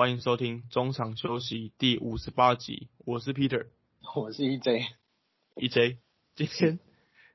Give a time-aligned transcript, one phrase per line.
[0.00, 3.66] 欢迎收听中场休息第五十八集，我是 Peter，
[4.16, 4.86] 我是 EJ。
[5.56, 5.98] EJ，
[6.34, 6.78] 今天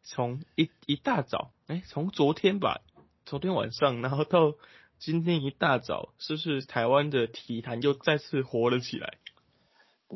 [0.02, 2.82] 从一一大早，哎、从昨天吧，
[3.24, 4.56] 昨天晚上，然后到
[4.98, 9.20] 今天一大早，是不是台湾的体坛又再次活了起来？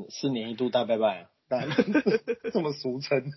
[0.10, 1.70] 四年一度大拜拜啊， 当然
[2.52, 3.32] 这么俗称。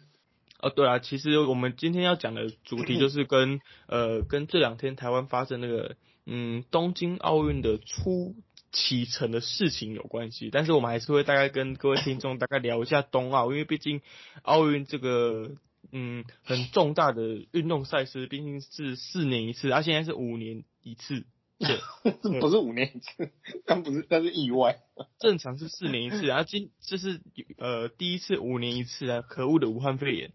[0.59, 8.37] 哦，对啊，其实我们今天要讲的主题就是跟呃跟这两天台湾发生那个嗯东京奥运的初
[8.73, 14.01] 启程的事情有关系，但是我们还是会大概跟各位听众大概聊一下冬奥，因为毕竟
[14.43, 15.53] 奥运这个
[15.93, 21.25] 嗯很重大的运动赛事，毕竟是四年一次，啊现在是五年一次，
[21.61, 21.79] 对，
[22.23, 23.31] 这不是五年一次，
[23.67, 24.79] 但不是，但是意外。
[25.21, 27.21] 正常是四年一次，啊今这是
[27.59, 30.33] 呃第一次五年一次啊，可恶的武汉肺炎。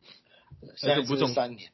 [0.75, 1.71] 现在不重是三年，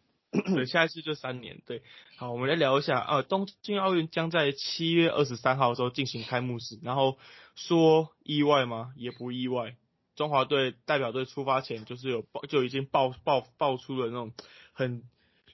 [0.56, 1.62] 对， 下一次就三年。
[1.66, 1.81] 对，
[2.17, 7.17] 好，我们来聊一下啊，东京奥运将在七月二十三号的时候进行开幕式，然后
[7.56, 8.94] 说意外吗？
[8.98, 9.76] 也不意外。
[10.16, 14.34] 中华队代表队出发前就是有爆，就已经爆爆爆出了那种
[14.72, 15.04] 很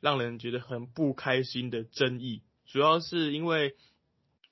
[0.02, 3.76] 让人觉得很不开心的争议，主要是因为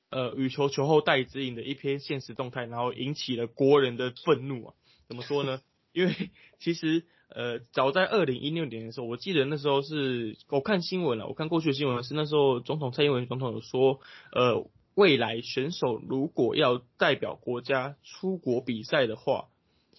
[0.10, 4.74] 呃羽球球后戴指引的一篇现实动态，然后引起了国人的愤怒啊。
[5.08, 5.62] 怎么说呢？
[5.94, 14.00] 因为其实呃，早在二零一六年的时候，我记得那时候是我看新闻了，我看过去的新闻是那时候总统蔡英文总统有说，
[14.32, 19.50] 呃，未来选手如果要代表国家出国比赛的话，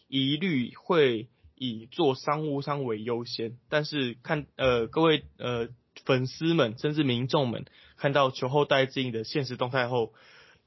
[0.08, 3.58] 一律会以做商务舱为优先。
[3.68, 5.68] 但是看呃各位呃
[6.04, 10.12] 粉丝们甚至民众们看到球后戴资颖的现实动态后，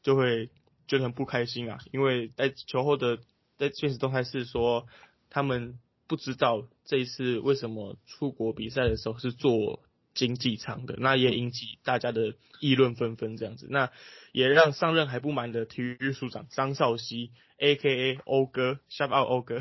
[0.04, 0.50] 就会
[0.88, 3.18] 觉得很不开心啊，因为在球后的
[3.58, 4.86] 在现实动态是说
[5.30, 5.80] 他们
[6.12, 9.82] 不知道这一次为什么出国比赛的时候是坐
[10.14, 13.94] 经济舱的，那也引起大家的议论纷纷这样子，那
[14.34, 18.20] 也让上任还不满的体育署长张少熙 （A.K.A.
[18.26, 19.60] 欧哥 ），shout out 欧哥，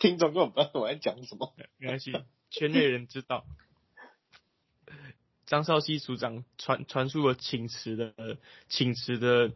[0.00, 1.54] 听众根本不知道我在讲什么。
[1.78, 2.12] 没关系，
[2.50, 3.46] 圈内人知道。
[5.46, 9.52] 张少熙署长传传出了请辞的请辞的，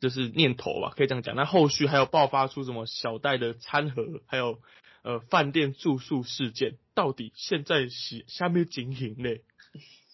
[0.00, 1.36] 就是念头吧，可以这样讲。
[1.36, 4.60] 那后续还有爆发出什么小戴的餐盒，还有
[5.02, 9.42] 呃饭店住宿事件，到底现在是下面情形嘞？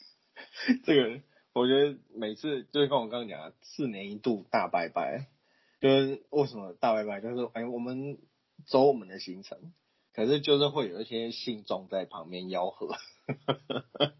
[0.84, 1.20] 这个
[1.52, 5.26] 我觉得每次就是跟我刚刚讲的，四年一度大拜拜，
[5.80, 8.18] 就是为什么大拜拜，就是哎，我们
[8.66, 9.72] 走我们的行程，
[10.14, 12.94] 可是就是会有一些信众在旁边吆喝，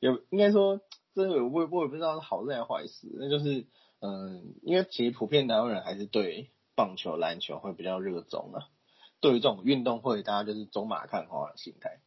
[0.00, 0.80] 有应该说
[1.14, 3.66] 这个我也我也不知道是好事还是坏事，那就是
[4.00, 8.68] 嗯，因为其实普遍台湾人还是对棒球、篮球会比较热衷啊，
[9.20, 12.00] 对于这种运动会，大家就是走马看花的心态。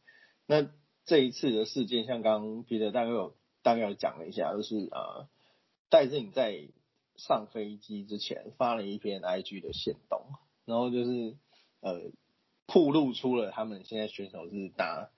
[0.46, 0.68] 那
[1.04, 5.28] 这一次的事件，像刚刚彼得大概有大概有讲了一下，就是呃，
[5.88, 6.68] 戴志颖在
[7.16, 10.26] 上飞机之前发了一篇 IG 的线动，
[10.64, 11.36] 然后就是
[11.80, 12.10] 呃，
[12.66, 15.10] 曝露出了他们现在选手是打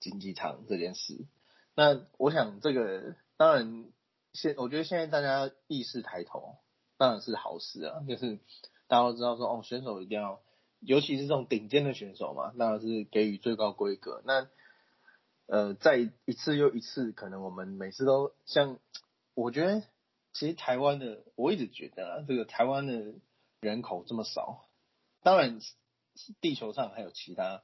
[0.00, 1.26] 经济舱这件事。
[1.74, 3.86] 那我想这个当然
[4.32, 6.56] 现我觉得现在大家意识抬头，
[6.96, 8.38] 当然是好事啊，就是
[8.86, 10.40] 大家都知道说哦，选手一定要，
[10.80, 14.22] 尤其是这种顶尖的选手嘛，当然是给予最高规格。
[14.24, 14.48] 那
[15.46, 18.78] 呃，在一次又一次，可能我们每次都像，
[19.34, 19.82] 我觉得
[20.32, 23.14] 其实台湾的，我一直觉得啊，这个台湾的
[23.60, 24.68] 人口这么少，
[25.22, 25.58] 当然
[26.40, 27.62] 地球上还有其他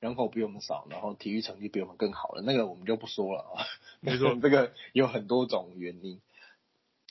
[0.00, 3.64] 人口比我们少，然后体育成绩比我们更好了，那个我们就不说了啊。
[4.00, 6.20] 没错 这个有很多种原因，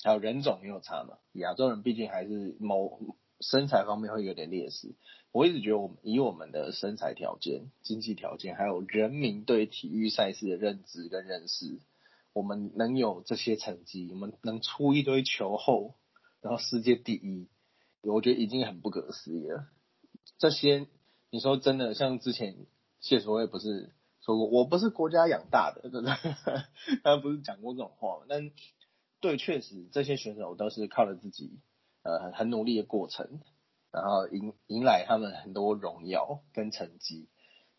[0.04, 1.18] 还有人种也有差嘛。
[1.34, 4.96] 亚洲人毕竟还是某身材方面会有点劣势。
[5.32, 11.80] 我一直觉得，我们以我们的身材条件、经济条件，还有人民对体育赛事的认知跟认识，
[12.32, 15.96] 我们能有这些成绩，我们能出一堆球后，
[16.42, 17.48] 然后世界第一，
[18.04, 19.68] 我觉得已经很不可思议了。
[20.38, 20.88] 这些
[21.32, 22.56] 你说真的，像之前
[23.06, 26.12] 谢淑薇不是说过，我不是国家养大的，对不对？
[27.06, 28.26] 他不是讲过这种话吗？
[28.28, 28.50] 但
[29.22, 31.60] 对，确实这些选手都是靠着自己
[32.02, 33.42] 呃很努力的过程。
[33.92, 37.30] 然后迎迎来他们很多荣耀跟成绩，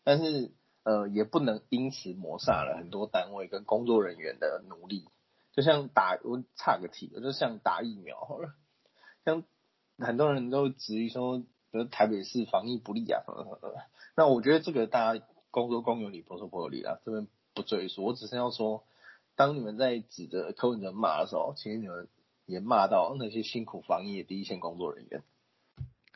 [0.05, 0.53] 但是
[0.83, 5.09] 呃也不能因此抹杀了很多单位跟工作人员的努力。
[5.51, 8.53] 就像打我岔个题，就像打疫苗好了，
[9.25, 9.43] 像
[9.99, 11.45] 很多人都质疑说，比
[11.77, 13.75] 如台北市防疫不力啊什么什么的。
[14.17, 18.03] 那我觉得这个大家公说公有理，婆说婆有理啦，这边不赘述。
[18.03, 18.83] 我只是要说，
[19.35, 22.07] 当你们在指着柯文哲骂的时候，其实你们
[22.47, 25.21] 也骂到那些辛苦防疫的第一线工作人员。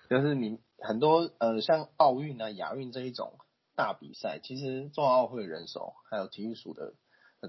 [0.10, 3.34] 就是你很多呃，像奥运啊、亚运这一种
[3.76, 6.96] 大比赛，其实中奥会人手还有体育署的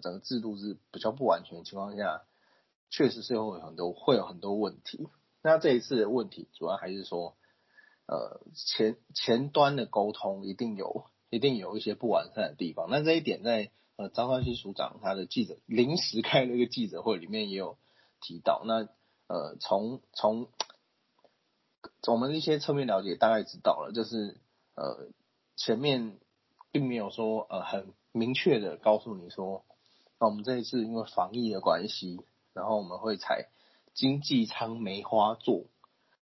[0.02, 2.24] 整个制度是比较不完全的情况下，
[2.90, 5.08] 确实是会有很多会有很多问题。
[5.42, 7.36] 那这一次的问题主要还是说，
[8.06, 12.88] 呃，前前端的沟通一定有一定有一些不完善的地方。
[12.90, 17.78] 那这一点在呃张冠希署长他的记者临时开了一个记者会里面也有
[18.20, 18.62] 提到。
[18.66, 18.88] 那
[19.28, 20.48] 呃从从
[22.06, 24.40] 我们一些侧面了解，大概知道了，就是
[24.74, 25.08] 呃
[25.56, 26.18] 前面
[26.70, 29.64] 并没有说呃很明确的告诉你说，
[30.18, 32.20] 那我们这一次因为防疫的关系，
[32.52, 33.48] 然后我们会采
[33.94, 35.64] 经济舱梅花座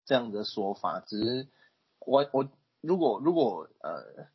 [0.06, 1.00] 这样的说法。
[1.00, 1.48] 只是
[2.06, 2.48] 我我
[2.82, 4.28] 如果如果呃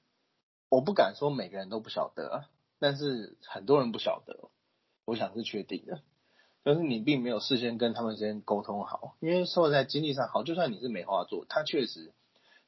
[0.69, 2.45] 我不敢说每个人都不晓得，
[2.79, 4.51] 但是很多人不晓得，
[5.05, 6.01] 我想是确定的。
[6.63, 12.13] 就是你并没有事先跟他们先沟通好，因为说在经济上好，就算你是梅花座，他确实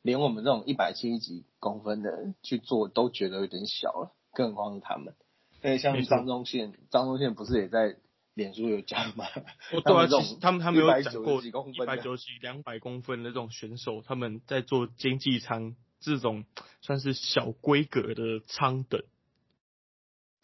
[0.01, 5.15] 连我们这种一百七十几公分的去做都觉得有点小了，更何况是他们。
[5.63, 7.97] 因为像张忠宪，张忠宪不是也在
[8.35, 9.27] 脸书有讲吗？
[9.71, 11.51] 对啊，其实他们他们有讲过一
[11.85, 16.45] 百九十几、两百公分的这种选手，他们在做经济舱这种
[16.81, 19.03] 算是小规格的舱等。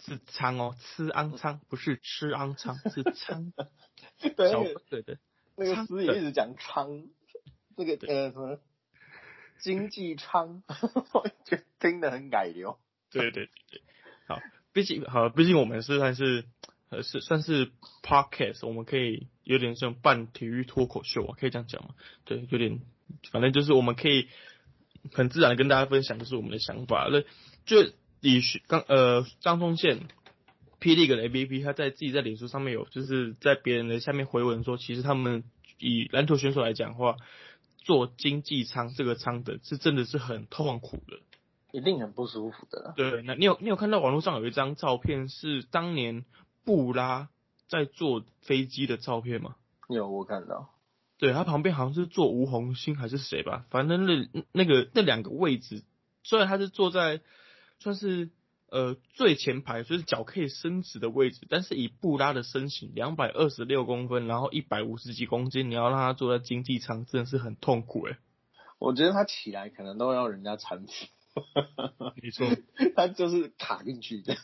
[0.01, 3.53] 是仓哦，吃安仓不是吃安仓， 是仓。
[4.21, 4.31] 对，
[4.89, 5.19] 对对，
[5.57, 7.09] 那个词也一直讲仓，
[7.77, 8.61] 那个呃什么
[9.59, 10.63] 经济舱，
[11.13, 12.79] 我觉得听得很改流。
[13.11, 13.83] 对对对对，
[14.29, 14.41] 好，
[14.73, 16.45] 毕竟好，毕竟我们是算是
[16.91, 17.71] 呃是算是
[18.03, 21.91] podcast，我们可以有点像半体育脱口秀啊，可以这样讲吗？
[22.25, 22.81] 对，有点，
[23.31, 24.29] 反正就是我们可以
[25.13, 27.21] 很自然跟大家分享，就是我们的想法那
[27.65, 27.93] 就。
[28.21, 30.01] 以刚呃张宗宪
[30.81, 35.45] 霹雳的 A P P，他在自己在脸书上面有，就是在别人的下面回文说，其实他们
[35.79, 37.15] 以篮球选手来讲话，
[37.77, 41.21] 做经济舱这个舱的是真的是很痛苦的，
[41.71, 42.93] 一定很不舒服的。
[42.97, 46.25] 对，那你有你有看到网络上有一张照片，是当年
[46.69, 47.31] 布拉
[47.67, 49.57] 在坐飞机的照片吗？
[49.89, 50.69] 有，我看到。
[51.17, 55.83] 对他旁边好像是坐吴红星还是谁吧，反正那那个那两个位置，
[56.23, 57.23] 虽然他是坐在。
[57.81, 58.31] 算是
[58.73, 61.47] 呃最前排，就是脚可以伸直的位置。
[61.49, 68.19] 但是以布拉的身形，两百二十六公分，然后一百五十几公斤，你要让他坐在经济舱，真的是很痛苦哎。
[68.81, 70.93] 我觉得他起来可能都要人家搀扶。
[72.21, 72.49] 没错，
[72.97, 74.35] 他就是卡进去的。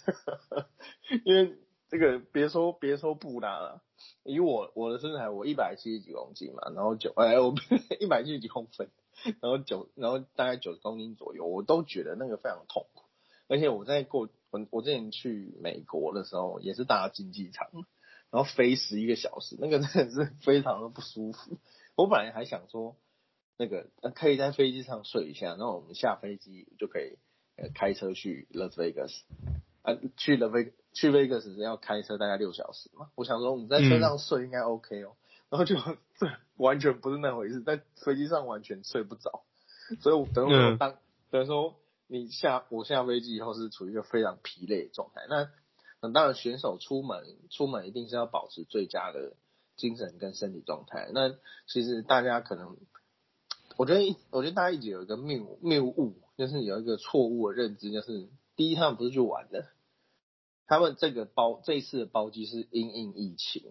[1.26, 1.56] 因为
[1.94, 3.80] 这个别说别说布拉了，
[4.24, 7.54] 以我我的身材，我一百七十几公斤嘛，然后九哎我
[8.00, 8.90] 一百七十几公分，
[9.40, 13.04] 然后九然后大概九十公斤左右，我都觉得那个非常痛苦。
[13.46, 17.68] 而且我在过我我之前去美国的时候，也是搭经济舱，
[18.32, 21.58] 然后飞十一个小时，那个真的是非常的不舒服。
[21.94, 22.96] 我本来还想说，
[23.56, 23.86] 那个
[24.16, 27.18] 可以在飞机上睡一下，然后我们下飞机就可以
[27.54, 29.16] 呃开车去 Las Vegas
[29.84, 33.10] 啊，去 Las Vegas 去 Vegas 要开车大概六小时嘛。
[33.14, 35.14] 我想说我们在车上睡应该 OK 哦，
[35.48, 35.76] 然后就
[36.18, 36.26] 这
[36.56, 39.44] 完全不是那回事，在飞机上完全睡不着，
[40.00, 40.96] 所以我等我当
[41.30, 41.76] 等于说。
[42.06, 45.22] 你下我下飞机以后是处于一个非常疲累的状态。
[45.26, 45.48] 那
[46.02, 49.32] 那当然选手出门出门一定是要保持最佳的
[49.74, 51.08] 精神跟身体状态。
[51.14, 51.34] 那
[51.66, 52.76] 其实大家可能，
[53.78, 59.66] 我觉得我觉得大家一直有一个谬谬误，就是有一个错误的认知，就是第一他们不是去玩的，
[60.66, 63.62] 他们这个包这一次的包机是因应疫情，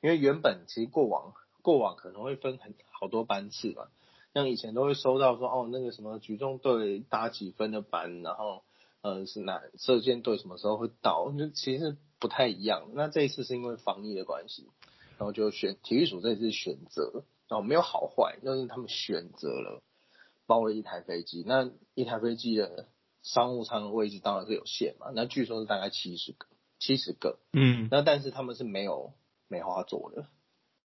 [0.00, 1.32] 因为原本其实过往
[1.62, 3.88] 过往可能会分很好多班次嘛。
[4.34, 8.64] 像以前都会收到说哦，那个什么举重队打几分的班，然后
[9.00, 12.90] 呃是哪射箭队什么时候会到，就其实不太一样。
[12.94, 14.66] 那这一次是因为防疫的关系，
[15.18, 19.82] 然后就选体育署这次选择，然后没有好坏，就是他们选择了
[20.46, 21.44] 包了一台飞机。
[21.46, 22.88] 那一台飞机的
[23.24, 26.46] 商务舱的位置当然是有限嘛，那据说是大概七十个，
[26.78, 29.14] 七十个，嗯，那但是他们是没有
[29.48, 30.28] 梅花座的。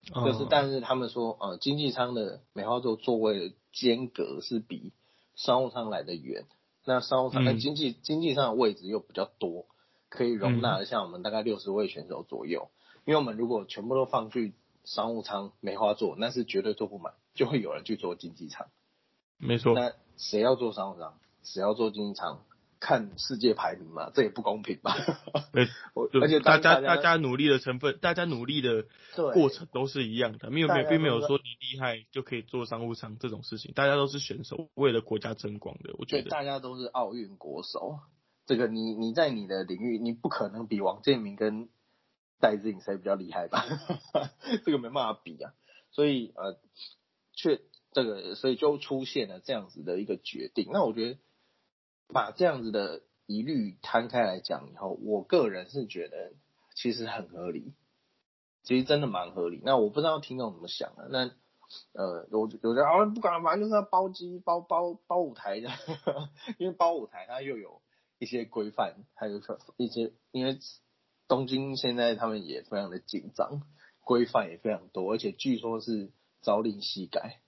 [0.02, 4.94] 就是，但是他们说，呃，经济舱的梅花座座位的间隔是比
[5.34, 6.46] 商务舱来的远。
[6.86, 9.66] 那商务舱、那经济经济舱的位置又比较多，
[10.08, 12.70] 可以容纳像我们大概六十位选手左右。
[13.04, 18.68] 因为我们如果全部都放去商务舱梅花座，那是绝对坐不满，就会有人去坐经济舱。
[19.36, 19.74] 没错。
[19.74, 21.18] 那谁要坐商务舱？
[21.42, 22.44] 谁要做经济舱？
[22.82, 24.96] 看世界排名嘛，这也不公平吧？
[25.52, 25.68] 对，
[26.22, 28.86] 而且大家大家努力的成分，大家努力的
[29.34, 31.44] 过程都是一样的，没有没有并没有说你
[31.74, 35.94] 厉害就可以做商务舱这种事情，大家都是选手，为了国家争光的。
[35.98, 37.98] 我觉得大家都是奥运国手，
[38.46, 41.68] 这个你你在你的领域，你不可能比王建民跟
[42.40, 43.62] 戴志颖谁比较厉害吧？
[44.64, 45.52] 这个没办法比啊，
[45.90, 46.58] 所以呃，
[47.34, 47.60] 却
[47.92, 50.70] 这个所以就出现了这样子的一个决定。
[50.72, 51.18] 那我觉得。
[52.12, 56.32] 把这样子的疑虑摊开来讲以后，我个人是觉得
[56.74, 57.74] 其实很合理。
[58.62, 59.62] 其实真的蛮合理。
[59.64, 61.30] 那我不知道听众怎么想的，那
[61.92, 65.70] 呃，我我觉得啊，不管，反正就是要包机、包包包舞台的，
[66.58, 67.80] 因为包舞台它又有
[68.18, 69.40] 一些规范，还有
[69.78, 70.58] 一些，因为
[71.26, 73.62] 东京现在他们也非常的紧张，
[74.04, 76.10] 规范也非常多，而且据说是
[76.42, 77.40] 朝令夕改，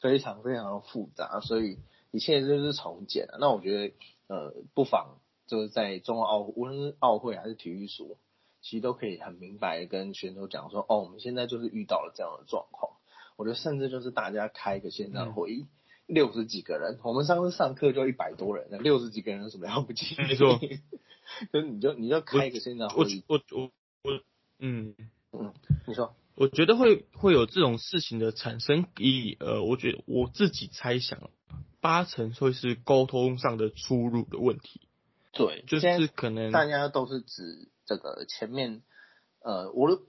[0.00, 1.78] 非常非常的复杂，所以
[2.12, 3.38] 一切就是重建啊。
[3.40, 3.94] 那我觉得
[4.28, 8.16] 呃，不妨就是在中奥无论是奥会还是体育署，
[8.60, 12.92] 其实都可以很明白跟选手讲说，哦，我们现在就是遇到了这样的状况。
[13.36, 15.66] 我觉得甚至就是大家开个线上会议，
[16.06, 20.14] 六十几个人，我们上次上课就一百多人，那六十几个人有什么了不起？
[20.22, 20.60] 没错，
[21.52, 23.70] 就你就你就开一个线上会议，我我
[24.04, 24.20] 我
[24.58, 24.94] 嗯
[25.32, 25.52] 嗯，
[25.86, 31.30] 你说，我觉得会会有这种事情的产生，以呃，我觉得我自己猜想，
[31.82, 34.88] 八成会是沟通上的出入的问题。
[35.32, 38.82] 对，就是可能大家都是指这个前面，
[39.40, 40.00] 呃，我的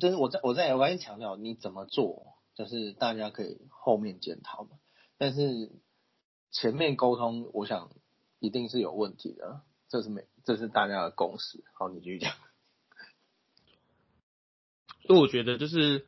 [0.00, 2.38] 就是我在我在我跟你强调你怎么做。
[2.54, 4.70] 就是大家可以后面检讨嘛，
[5.16, 5.70] 但是
[6.50, 7.92] 前面沟通，我想
[8.40, 11.62] 一定是有问题的，这是没，这是大家的共识。
[11.74, 12.32] 好，你继续讲。
[15.06, 16.04] 所以我觉得就是，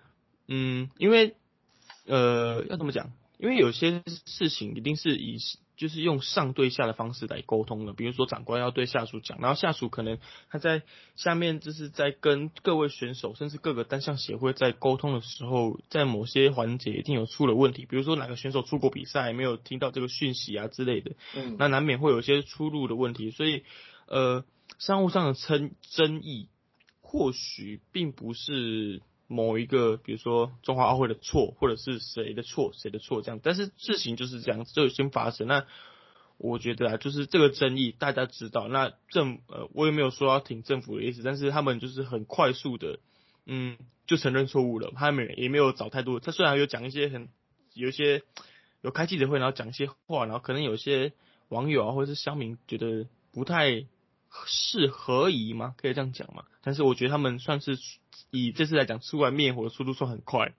[0.48, 1.36] 嗯，因为
[2.06, 3.12] 呃，要怎么讲？
[3.40, 5.38] 因为有些事情一定是以。
[5.80, 10.18] 就是用上对下的方式来沟通的，比如说长官要对下属讲，然后下属可能
[10.50, 10.82] 他在
[11.16, 23.64] 下面就是在跟各位选手，甚至各个单项协会在沟通的时候，在某些环节一定有出了问题，比如说哪个选手出国比赛没有听到这个讯息啊之类的，嗯，那难免会有一些出入的问题，所以
[24.06, 24.44] 呃，
[24.78, 26.50] 商务上的争争议
[27.00, 29.00] 或许并不是。
[29.32, 35.46] 某一个，比如说中华奥会的错，或者是谁的错，谁的错这样，但是事情就是这样，就先发生。
[35.46, 35.66] 那
[36.36, 42.98] 我觉得啊，就是这个争议大家知道，那政呃，我也没有说要挺政府的意思，但是他们就是很快速的，
[43.46, 46.18] 嗯，就承认错误了，他们也没有找太多。
[46.18, 47.28] 他虽然有讲一些很
[47.72, 48.22] 有一些
[48.82, 51.12] 有开记者会，然后讲一些话，然后可能有些
[51.50, 53.86] 网友啊或者是乡民觉得不太
[54.46, 55.74] 适合宜吗？
[55.76, 56.44] 可以这样讲吗？
[56.62, 57.78] 但是我觉得他们算是。
[58.32, 60.54] 以这次来讲，出来灭火的速度算很快。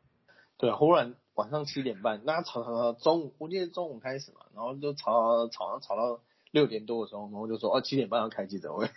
[0.58, 6.20] 对，忽然晚上七点半，那吵吵吵中午，我记得中午开始嘛，然后就吵吵吵吵到
[6.51, 8.90] 六点多的时候，然后就说哦七点半要开记者会，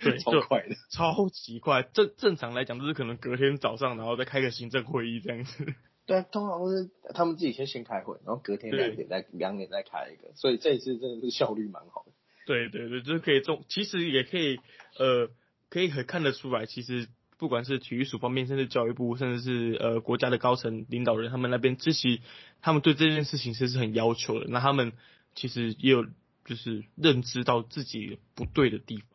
[0.00, 1.84] 对， 超快的，超级快。
[1.84, 5.72] 正正常来讲，就是可能隔天早上，然后再开个行政会议这样子。
[6.06, 12.12] 对啊，通常都是他们自己先先开会，然后隔天两点再两点再开一个，所以这一次真的是效率蛮好的。
[12.50, 14.58] 对对对，就是可以中，其实也可以
[14.98, 15.30] 呃，
[15.68, 17.08] 可以很看得出来，其实。
[17.40, 22.20] 不管是体育署方面，甚至教育部，甚至是呃国家的高层领导人，他们那边其实，
[22.60, 24.46] 他们对这件事情其实是很要求的。
[24.50, 24.92] 那他们
[25.34, 26.04] 其实也有
[26.44, 29.06] 就是认知到自己不对的地方，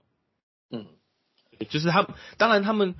[0.71, 0.87] 嗯，
[1.69, 2.95] 就是他当然他们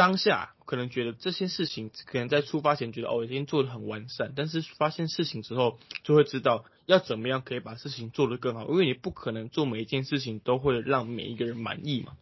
[0.00, 12.16] 当下可能觉得这些事情可能在出发前觉得哦已经做的很完善，但是发现事情之后就会知道要怎么样可以把事情做得更好，因为你不可能做每一件事情都会让每一个人满意嘛。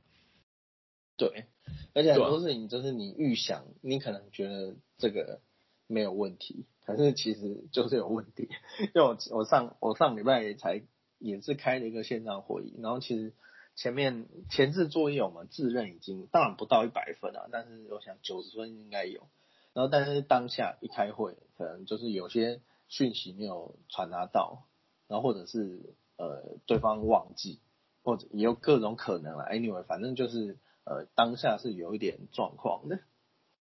[1.16, 1.47] 对，
[1.94, 5.40] 而且很多事情就是你预想，你可能觉得这个
[5.87, 8.49] 没有问题，可是其实就是有问题。
[8.80, 10.82] 因为我我上我上礼拜才
[11.20, 13.35] 也是开了一个线上会议，然后其实
[13.78, 19.28] 前面前置作业我们自认已经当然不到一百分啊，但是我想九十分应该有。
[19.73, 24.64] 然后但是当下一开会，可能就是有些讯息没有传达到，
[25.06, 27.61] 然后或者是呃对方忘记，
[28.02, 29.44] 或者也有各种可能了。
[29.44, 30.58] Anyway，反正就是。
[30.90, 33.00] 呃，当下是有一点状况的，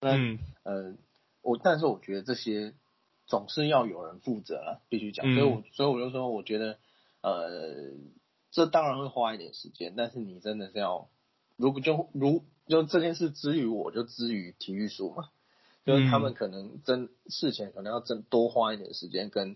[0.02, 0.94] 嗯，呃，
[1.42, 2.76] 我但是我觉得这些
[3.26, 6.78] 总是要有人负责了，必须讲，所以我所以我就说，我觉得，
[7.22, 7.50] 呃，
[8.58, 11.10] 这当然会花一点时间，但是你真的是要，
[11.58, 15.30] 如果就如就这件事之于我就之于体育署嘛，
[15.86, 19.56] 就是他们可能真事前可能要真多花一点时间跟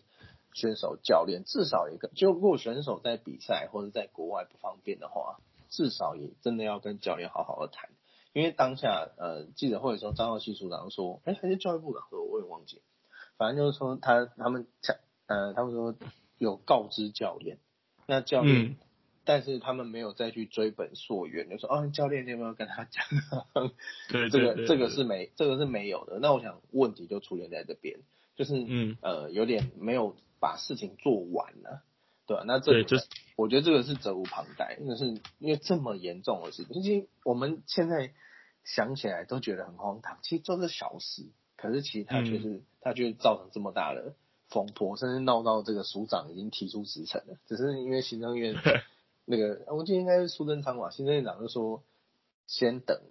[0.54, 5.40] 选手教练，至少一个，就如果选手在比赛或者在国外不方便的话。
[5.74, 7.92] 至少也真的要跟教练好好的谈，
[8.34, 12.82] 因为当下呃记者会的时候，张浩熙署长说，哎还是教育部长说，我也忘记，
[13.38, 15.96] 反正就是说他他们讲呃他们说
[16.38, 17.58] 有告知教练，
[18.06, 18.76] 那教练，
[19.24, 23.06] 但是他们没有再去追本溯源，就说哦教练你有没有跟他讲？
[24.10, 26.20] 对， 这个这个是没这个是没有的。
[26.20, 28.00] 那我想问题就出现在这边，
[28.36, 31.84] 就是嗯呃有点没有把事情做完了。
[32.28, 32.98] 对吧，那这就
[33.36, 35.06] 我觉得这个是责无旁贷，就是
[35.40, 38.14] 因为这么严重的事情，其实我们现在
[38.64, 41.24] 想起来都觉得很荒唐，其实都是小事，
[41.58, 44.14] 可是其实它却是它却造成这么大的
[44.48, 48.56] 风波，甚至闹到这个署长已经提出辞呈了，只是因为行政院
[49.26, 51.84] 那个，我记得应该是苏贞昌吧，行政院长就说
[52.48, 53.02] 先等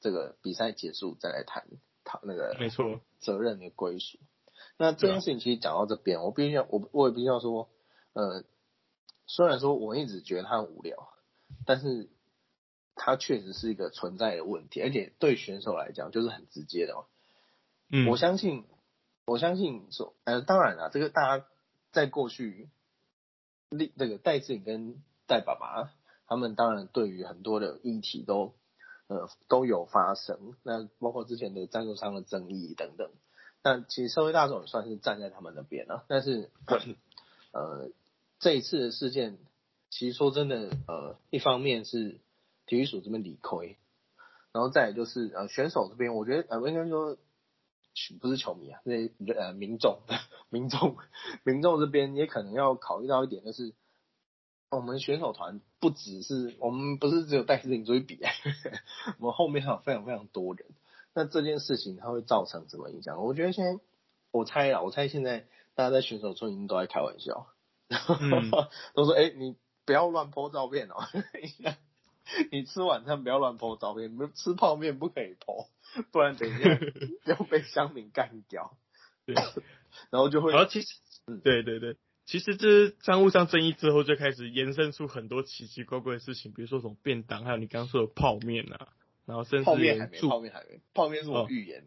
[0.00, 1.66] 这个比赛结束再来谈
[2.04, 4.18] 谈那个没错，责任的归属。
[4.76, 7.68] 那这件事情其实讲到这边，我必须要我我也必须要说，
[8.12, 8.44] 呃，
[9.26, 11.08] 虽然说我一直觉得他很无聊，
[11.64, 12.08] 但是
[12.94, 17.04] 他确实是一个存在的问题，而且对选手来讲就是很直接的嘛。
[17.90, 18.64] 嗯，我相信，
[19.26, 21.46] 我相信说，呃，当然了，这个大家
[21.92, 22.68] 在过去，
[23.70, 25.92] 那那个戴志颖跟代爸爸
[26.26, 28.54] 他们当然对于很多的议题都，
[29.06, 33.10] 呃，都有发生，那包括之前的赞助商的争议等等。
[33.62, 36.50] 那其实社会大众也算是站在他们那边了，但是，
[37.52, 37.90] 呃，
[38.40, 39.38] 这一次的事件，
[39.90, 42.18] 其实说真的，呃，一方面是
[42.66, 43.76] 体育署这边理亏，
[44.52, 47.16] 然后再来就是呃选手这边，我觉得呃应该说。
[48.20, 48.94] 不是球迷啊，那
[49.34, 49.98] 呃民众，
[50.50, 50.96] 民众，
[51.42, 53.72] 民众这边也可能要考虑到一点，就是
[54.70, 58.20] 我们选手团不只是我们不是只有带自行车比，
[59.18, 60.66] 我们后面还有非常非常多人。
[61.14, 63.22] 那这件事情它会造成什么影响？
[63.24, 63.80] 我觉得现在
[64.30, 67.46] 我猜啊，我猜现在大家在选手村已经都在开玩笑，
[68.94, 70.96] 都说哎你不要乱 po 照片哦，
[72.52, 75.66] 你吃晚餐不要乱 po 照片，你吃泡面不可以 po。
[76.12, 76.78] 不然等一下
[77.24, 78.76] 要被乡民干掉，
[79.24, 79.34] 对，
[80.10, 80.52] 然后就会。
[80.52, 80.88] 然后其实，
[81.42, 81.96] 对对对，
[82.28, 88.88] 其实这商务上争议之后，就开始延伸出很多奇奇怪怪的事情，比如说什么便当，还有你刚刚说的泡面啊，
[89.24, 91.86] 然后甚至泡面还没，泡面还没，泡面是我预言，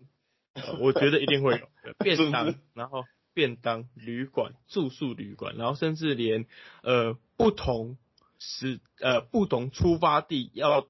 [0.80, 1.68] 我觉得一定会有
[2.00, 3.04] 便当，然后
[3.36, 6.48] 便当旅馆住宿旅馆，然后甚至连
[6.82, 7.98] 呃不同
[8.40, 10.88] 时呃不同出发地要。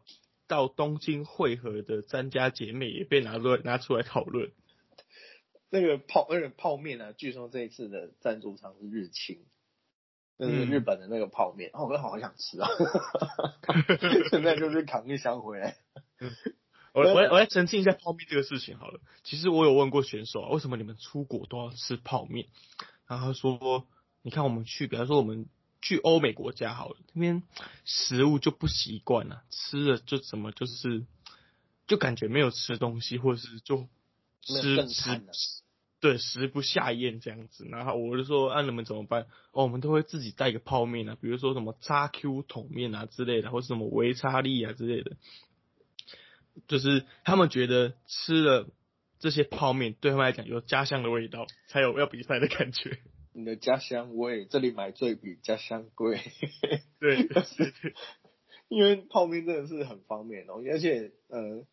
[0.47, 4.51] 到东京汇合的三家姐妹也被拿出来拿出来讨论。
[5.71, 7.13] 那个泡那个泡面呢？
[7.13, 9.39] 据说这一次的赞助商是日清，
[10.37, 11.71] 就是日本的那个泡面。
[11.73, 12.69] 哦，我好想吃啊！
[14.29, 15.77] 现在就是扛一箱回来。
[16.93, 18.99] 我 我我来澄清一下泡面这个事情好了。
[19.23, 22.47] 其实我有问过选手啊，为什么你们出国都要吃泡面？
[23.07, 23.87] 然后他说
[24.21, 25.47] ：“你看我们去，比方说我们。”
[25.83, 27.41] 去欧美国家好了，那边
[27.85, 31.07] 食物就不习惯了，吃了就怎么就是，
[31.87, 33.87] 就感觉没有吃东西，或者是就
[34.41, 35.21] 吃吃，
[35.99, 37.67] 对食不下咽这样子。
[37.69, 39.27] 然后我就说，那你们怎么办？
[39.51, 45.15] 哦，我们都会自己带一个泡面啊，比如说什么叉 Q 桶面啊之类的，或是什么维叉利啊之类的，
[46.67, 48.67] 就是他们觉得吃了
[49.19, 52.97] 这些泡面对他们来讲有家乡的味道，才有要比赛的感觉。
[53.33, 56.19] 你的家乡味，这里买最比家乡贵。
[56.99, 57.29] 对，
[58.67, 61.65] 因为泡面真的是很方便哦，而且呃，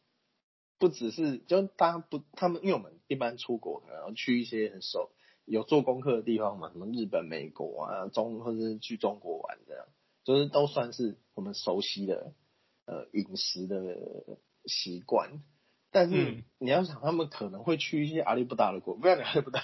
[0.78, 5.10] 不只是就大家不他们，因为我们一般出国，然后去一些很熟
[5.44, 9.84] 有做功课的地方嘛，什么日本、美国啊，中或者是去中国玩这样，
[10.24, 12.32] 就是都算是我们熟悉的
[12.86, 15.42] 呃饮食的习惯。
[15.90, 19.60] 但是你要想，他们可能会去一些阿里不达的国，不要讲阿里不达，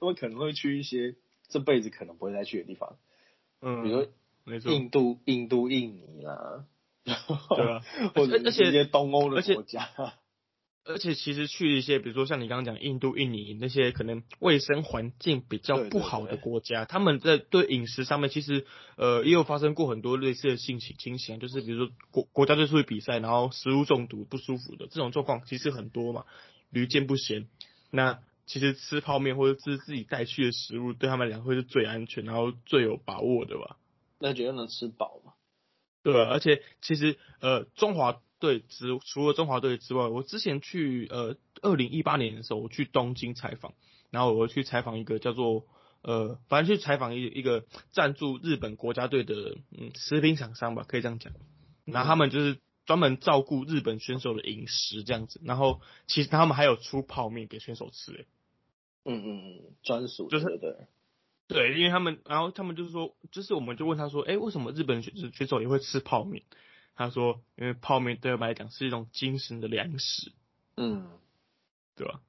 [0.00, 1.16] 他们可能会去一些。
[1.46, 2.96] 这辈子可能不会再去的地方，
[3.60, 4.02] 嗯，比如
[4.60, 6.64] 说印度、印度、印尼啦，
[7.04, 7.82] 对啊，
[8.16, 9.90] 或者一些东欧的国家。
[10.86, 18.66] 而且其实去一些，比如说像你刚刚讲印度、印尼那些可能卫生环境比较不好的国家，他们在对饮食上面其实
[18.96, 26.26] 呃也有发生过很多类似的性情情形，就是比如说国国家队出去比赛，然后食物中毒不舒服的这种状况其实很多嘛，
[26.70, 27.48] 屡见不鲜。
[27.90, 33.78] 那其实吃泡面或者吃自己带去的食物，对他们来讲会是最安全，然后最有把握的吧？
[34.18, 35.32] 那绝对能吃饱嘛？
[36.02, 43.72] 对，而且其实呃，中华队之除了中华队之外，我之前去呃二零一八年的时候，我去东京采访，
[44.10, 45.64] 然后我去采访一个叫做
[46.02, 51.32] 呃，反正去采访一一个赞助日本国家队的嗯食品厂商吧，可以这样讲。
[51.86, 58.26] 然后他们就是专门照顾日本选手的饮食这样子，然后其实他们还有出泡面给选手吃诶。
[59.06, 60.88] 嗯嗯嗯，专属就是对，
[61.46, 66.42] 对，因为他们，然后他们就是说，就是我们就问他说，哎，为什么日本选选手也会吃泡面？
[66.94, 70.32] 他说，因为泡面对我们来讲是一种精神的粮食。
[70.76, 71.08] 嗯，
[71.96, 72.20] 对吧？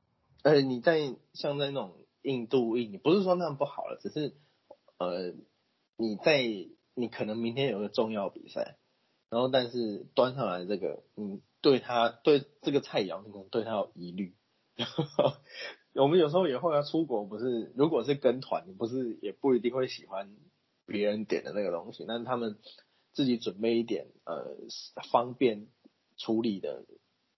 [0.44, 4.36] 呃，你在像在那种印度印，你不是说那样不好了，只是
[4.98, 5.34] 呃，
[5.98, 6.44] 你在
[6.94, 8.78] 你可能明天有个重要比赛，
[9.30, 14.36] 然后但是端上来这个，你对他对这个菜肴，你可能对他有疑虑。
[15.94, 17.72] 我们有时候也会要出国，不是？
[17.76, 20.36] 如果是跟团，你不是也不一定会喜欢
[20.86, 22.04] 别人点的那个东西。
[22.08, 22.60] 但是他们
[23.16, 24.58] 自己准备一点呃
[25.12, 25.68] 方便
[26.18, 26.86] 处理的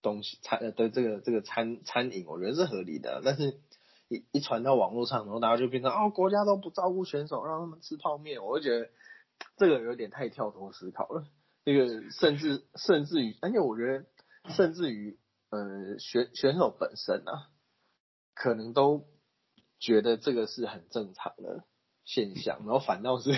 [0.02, 3.22] 东西餐的这个这个餐餐饮，我觉得是合理的。
[3.24, 3.62] 但是
[4.10, 8.90] 一一传到网络上，然后大家就变成哦，国家都不照顾选手，让他们吃泡面，我就觉得
[9.56, 11.26] 这个有点太跳脱思考了。
[11.64, 14.06] 那个甚至甚至于，而且我觉得
[14.54, 17.52] 甚至于呃选选手本身啊，
[18.34, 19.06] 可能都
[19.78, 21.66] 觉得这个是很正常的
[22.08, 23.34] 现象，然后反倒是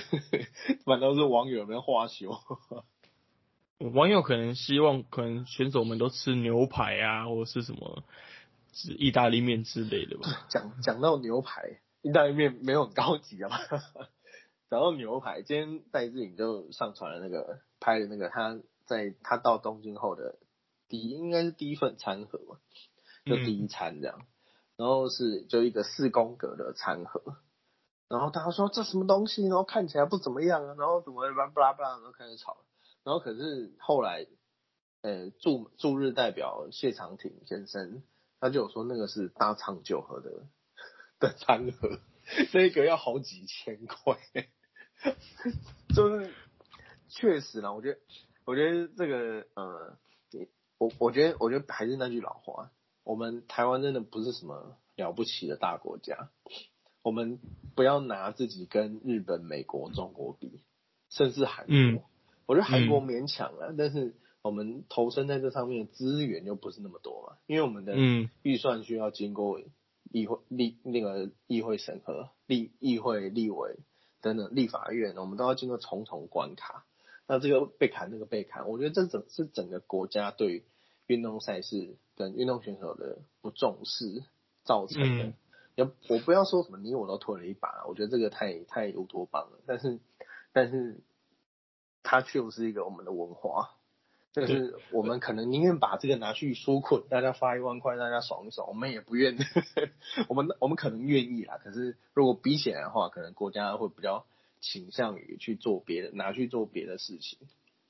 [0.86, 2.38] 反倒是网友们花羞。
[3.80, 8.04] 网友可能希望，可能选手们都吃牛排啊，或者是什么，
[9.00, 10.46] 意大利面之类的吧。
[10.50, 13.50] 讲讲到牛排，意大利面没有很高级啊。
[14.70, 20.38] 讲到牛排，今天戴志颖就上传了那个拍的那个他在他到东京后的
[20.88, 22.60] 第一，应该是第一份餐盒嘛，
[23.26, 24.28] 就第一餐这样。
[24.78, 27.38] 然后是就一个四宫格的餐盒，
[28.10, 32.58] 然后大家说这什么东西，然后看起来不怎么样啊，然后怎么巴拉巴拉巴拉，然后开始吵。
[33.04, 34.26] 然后可是后来，
[35.02, 38.04] 呃，驻驻日代表谢长廷先生，
[38.40, 40.48] 他就有说那个是大仓酒盒的
[41.20, 42.00] 的餐盒，
[42.54, 44.20] 那个要好几千块，
[45.96, 46.34] 就是
[47.08, 48.00] 确实啦，我觉得，
[48.46, 49.98] 我觉得这个，呃，
[50.78, 52.72] 我我觉得，我觉得还是那句老话，
[53.04, 56.30] 我们台湾真的不是什么了不起的大国家，
[57.02, 57.40] 我们
[57.76, 60.62] 不要拿自己跟日本、美国、中国比，
[61.10, 62.04] 甚至韩国。
[62.46, 67.96] 我觉得韩国勉强了，但是我们投身在这上面的资源又不是那么多嘛，因为我们的
[68.42, 69.62] 预算需要经过
[70.12, 73.78] 议会立那个议会审核、立议会立委
[74.22, 76.86] 等等立法院，我们都要经过重重关卡。
[77.28, 80.64] 那这个被砍，那个被砍，我觉得这整是整个国家对
[81.06, 84.24] 运动赛事跟运动选手的不重视
[84.64, 85.34] 造成的。
[85.80, 89.60] 要我不要说什么你我都推了一把，我觉得这个太太乌托邦了。
[89.66, 90.00] 但是
[90.54, 91.02] 但是。
[92.02, 93.72] 它却不是一个我们的文化，
[94.32, 99.38] 就是我们可能宁愿把这个拿去纾困，大家发一万块，大家爽一爽，我们也不愿，
[100.30, 101.60] 我们我们可能愿意啦。
[101.62, 104.26] 可是如果比起来的话，可能国家会比较
[104.62, 107.38] 倾向于去做别的，拿去做别的事情。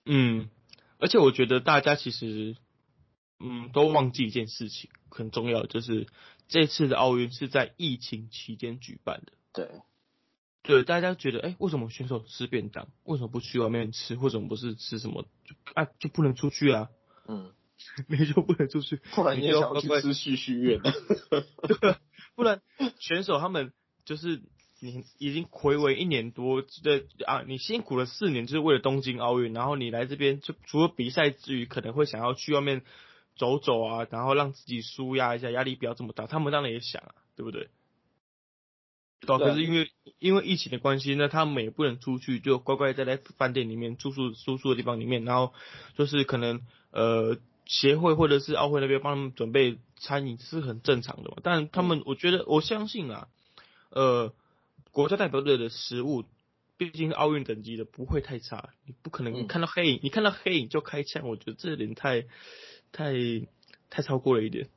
[0.06, 0.50] 嗯，
[0.98, 2.58] 而且我觉得大家其实，
[3.40, 6.08] 嗯，都忘记一件事情，很重要，就是
[6.50, 9.32] 这次的奥运是在疫情期间举办的。
[9.54, 9.70] 对。
[10.62, 12.90] 对，大家觉得，哎，为什么选手吃便当？
[13.06, 14.16] 为什么不去外面吃？
[14.18, 15.26] 为什么不是吃什么？
[15.74, 16.90] 啊，就不能出去啊？
[17.30, 17.54] 嗯，
[18.08, 20.82] 没说不能出去，不然你也想去吃旭旭苑？
[22.36, 22.62] 不然
[23.00, 23.72] 选手他们
[24.04, 24.44] 就是
[24.82, 32.84] 你已经回违一年多的啊，你辛苦了四年，就是为了东京奥运，然后你来这边就除了比赛之余，可能会想要去外面
[33.40, 36.28] 走走啊，然后让自己舒压一下，压力不要这么大。
[36.28, 37.70] 他们当然也想啊，对不对？
[39.22, 45.54] 对，可是因为因为疫情的关系，那他们也不能出去，就乖乖待在饭店里面住宿住宿的地方里面，然后
[45.98, 51.38] 就是可能呃协会或者是奥会那边帮他们准备餐饮是很正常的嘛。
[51.42, 53.28] 但他们我觉得我相信啊，
[53.90, 54.34] 呃
[54.92, 56.24] 国家代表队的食物
[56.78, 58.70] 毕竟是奥运等级的，不会太差。
[58.86, 62.26] 你不可能看到黑影，你看到黑影就开枪，我觉得这点太
[62.92, 63.14] 太
[63.90, 64.70] 太超过了一点。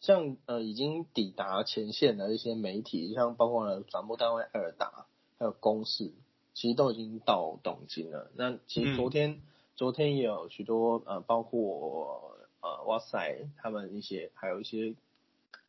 [0.00, 5.06] 像呃已经抵达前线的一些媒体，像包括了转播单位尔达，
[5.38, 6.12] 还有公视，
[6.52, 8.30] 其实都已经到东京了。
[8.36, 9.40] 那其实昨天
[9.76, 14.94] 昨天也有许多呃，包括呃哇塞他们一些，还有一些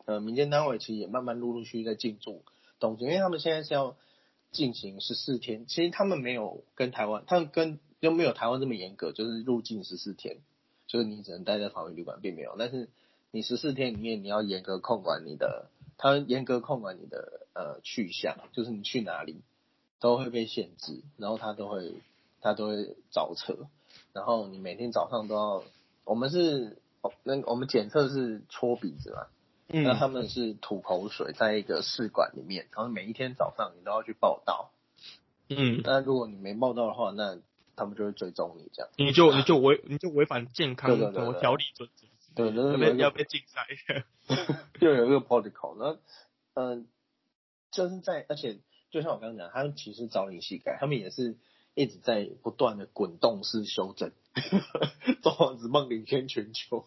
[0.04, 2.44] 呃民间单位，其实也慢慢陆陆续续在进驻
[2.80, 3.96] 东京，因为他们现在是要
[4.52, 5.66] 进行十四天。
[5.66, 10.40] 其实他们没有跟台湾，他们跟又没有台湾这么严格，就是入境十四天，
[10.96, 12.88] 就是你只能待在防疫旅馆，并没有，但是。
[13.32, 19.42] 你十四天里面，你要严格控管你的，他严格控管你的呃去向，就是你去哪里
[20.00, 21.96] 都会被限制，然后他都会
[22.40, 23.68] 他都会找车，
[24.14, 25.64] 然后你每天早上都要，
[26.06, 26.78] 我们是
[27.24, 29.28] 那我们检测是搓鼻子嘛，
[29.68, 34.72] 那他们是吐口水在一个试管里面，然后每一天早上你都要去报道，
[35.50, 37.38] 嗯，那如果你没报道的话，那
[37.76, 42.08] 他们就会追踪你这样，你就你就违你就违反健康什么条例准则。
[42.36, 43.66] 对，就是要要被禁赛，
[44.82, 45.98] 又有一个 protocol，那
[46.62, 46.86] 嗯，
[47.72, 48.60] 就是在，而且
[48.92, 51.38] 就像我刚刚讲，他们其实找你膝盖，他们也是
[51.76, 54.12] 一直在不断的滚动式修正，
[55.24, 56.86] 中华子梦领先全球，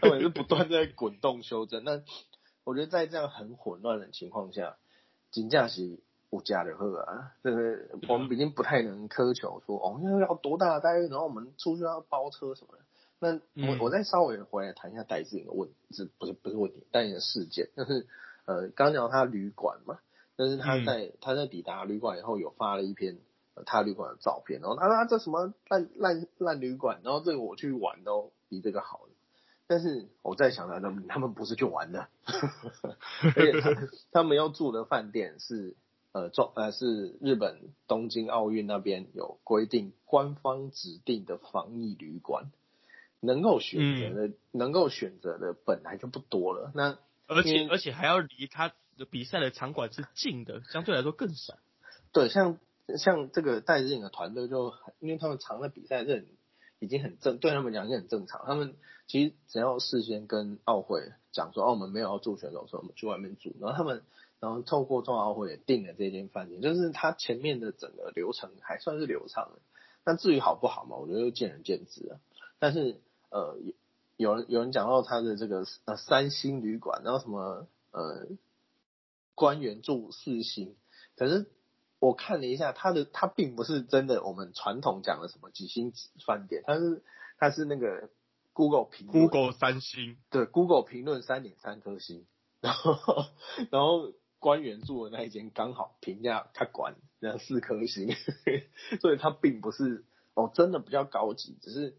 [0.00, 1.82] 他们是不断在滚动修正。
[1.82, 2.04] 那
[2.62, 4.76] 我觉得在这样很混乱的情况下，
[5.32, 5.98] 金价是
[6.34, 12.84] 无价的喝啊，就是我们已经不太能苛求说哦，要要多大的待遇，然后我们出去要包车什么的。
[13.20, 15.74] 那我我再稍微回来谈一下戴志颖的问题，
[16.18, 18.06] 不是不是问题，戴颖的事件，就是
[18.44, 19.98] 呃刚讲他旅馆嘛，
[20.36, 23.18] 但是他在他在抵达旅馆以后有发了一篇
[23.64, 29.00] 他旅馆的照片，然后他说这什么烂烂烂旅馆，然后这个我去玩都比这个好，
[29.66, 33.70] 但是我在想他们他们不是去玩的， 而且他
[34.12, 35.76] 他们要住的饭店是
[36.14, 42.50] 呃中呃是日本东京奥运那边有规定官方指定的防疫旅馆。
[43.26, 46.70] 能够选择的，能够选择的本来就不多了。
[46.74, 51.54] 那而且而且还要离他的比赛的场馆是近的，相对来说更少。
[52.12, 52.58] 对，像
[52.98, 56.22] 像这个戴志颖的团队就，因为他们常在比赛这
[56.80, 58.42] 已经很正，对他们讲也很正常。
[58.44, 58.74] 他们
[59.06, 61.00] 其实只要事先跟奥会
[61.32, 63.56] 讲说，哦，我们没有要住选手说，我们去外面住。
[63.58, 64.02] 然后他们，
[64.40, 69.60] 然后透过中奥会订了这间饭店，就是它前面的整个流程还算是流畅的。
[70.04, 72.20] 那至于好不好嘛，我觉得见仁见智啊。
[72.58, 73.58] 但是呃，
[74.16, 78.26] 有人有人讲到他的这个呃三星旅馆，然后什么呃
[79.34, 80.76] 官员住四星，
[81.16, 81.46] 可是。
[82.00, 87.02] 我看了一下，它的它并不是真的我们传统讲的什么几星级饭店，它是
[87.38, 88.10] 它是那个
[88.52, 92.26] Google 评 Google 三星，对 Google 评论三点三颗星，
[92.60, 92.98] 然后
[93.70, 94.12] 然后
[94.44, 98.10] 官员住的那一间刚好评价他管那四颗星，
[99.00, 100.04] 所以它并不是
[100.34, 101.96] 哦真的比较高级，只是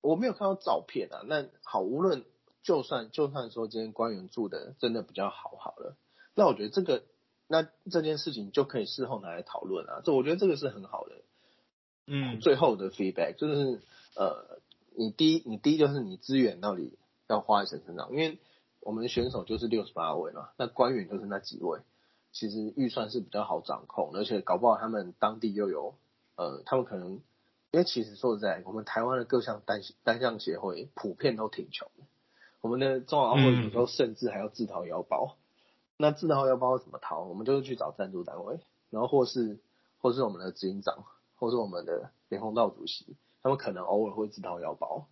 [0.00, 1.20] 我没有看到照片啊。
[1.26, 2.24] 那好，无论
[2.62, 5.98] 就算就算说今天官员住的真的比较好好了，
[6.34, 7.04] 那我觉得这个。
[7.50, 11.22] 那这件事情就可以事后拿来讨论啊，这我觉得这个是很好的，
[12.06, 13.80] 嗯，最后的 feedback 就是
[14.14, 14.60] 呃，
[14.94, 18.38] 你第一你第一就是你资源到底要花在谁身上，因为
[18.88, 21.80] 我们选手就是六十八位嘛，那官员就是那几位，
[22.32, 25.94] 其实预算是比较好掌控，而且搞不好他们当地又有
[26.36, 27.20] 呃，他们可能
[27.70, 31.86] 因为其实说实在，我们台湾的各项单单项协会普遍都挺穷，
[32.62, 35.36] 我们的中奥会有时候甚至还要自掏腰包。
[35.98, 37.20] 那自掏腰包怎么掏？
[37.24, 39.58] 我们就是去找赞助单位，然后或是
[39.98, 41.04] 或是我们的执行长，
[41.36, 45.08] 或是我们的联红道主席，他们可能偶尔会自掏腰包，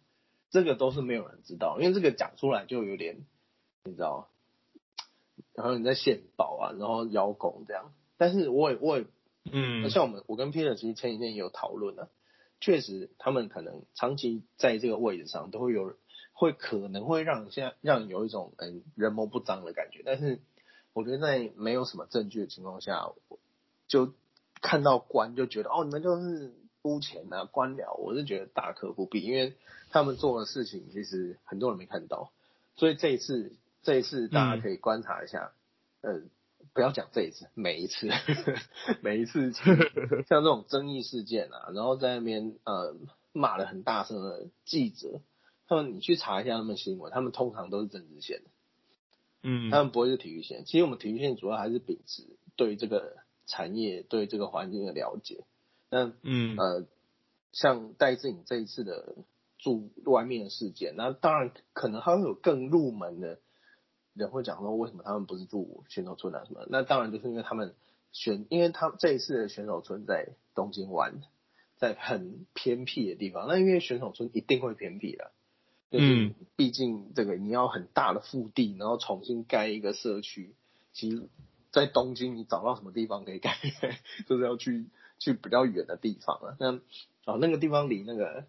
[0.49, 3.27] 这个都是没有人知道，因为这个讲出来就有点，
[3.87, 4.29] 你知道，
[5.55, 7.93] 然后你在献宝啊，然后邀功这样。
[8.19, 9.07] 但是我也我也，
[9.51, 12.09] 嗯，像我们我跟 Peter 其实前几天也有讨论啊，
[12.61, 15.95] 确实他们可能长期在这个位置上都会有，
[16.33, 20.41] 会可能会让现在让有一种嗯人谋不臧的感觉，但是。
[20.97, 23.13] 我觉得在没有什么证据的情况下，
[23.87, 24.15] 就
[24.63, 29.53] 看到官就觉得哦，你们就是污钱啊，官僚，我是觉得大可不必，因为
[29.91, 32.33] 他们做的事情其实很多人没看到，
[32.77, 33.53] 所以这一次
[33.87, 35.53] 这一次大家可以观察一下，
[36.01, 36.21] 呃，
[36.75, 38.09] 不要讲这一次，每一次
[39.01, 39.53] 每一次
[40.27, 42.97] 像这种争议事件啊，然后在那边呃
[43.33, 45.21] 骂的很大声的记者，
[45.69, 48.51] 他们你去查一下他们新闻，他们通常都是政治线的。
[49.45, 50.65] 嗯，他们不会是体育线。
[50.65, 52.25] 其实我们体育线主要还是秉持
[52.57, 55.45] 对这个产业、对这个环境的了解。
[55.91, 56.85] 那嗯呃，
[57.53, 59.15] 像戴志颖这一次的
[59.59, 63.39] 住外面的事件，那当然可能还会有更入门的
[64.17, 66.67] 人会讲说，为什么他们不是住选手村啊什么？
[66.69, 67.75] 那当然就是因为他们
[68.13, 71.23] 选，因为他这一次的选手村在东京湾，
[71.77, 73.47] 在很偏僻的地方。
[73.47, 75.33] 那因为选手村一定会偏僻的。
[75.89, 80.57] 就是毕竟这个你要很大的腹地，然后重新盖一个社区。
[80.93, 81.29] 其实，
[81.71, 83.57] 在东京你找到什么地方可以盖，
[84.27, 84.87] 就是要去
[85.21, 86.57] 去比较远的地方了。
[86.59, 86.73] 那
[87.25, 88.47] 哦，那个地方离那个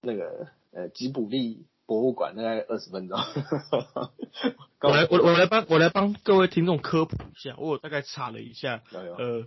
[0.00, 3.18] 那个呃吉卜力博物馆大概二十分钟。
[4.82, 9.46] 我来我我来帮我来帮各位听众科普一下，我大概查了一下，呃，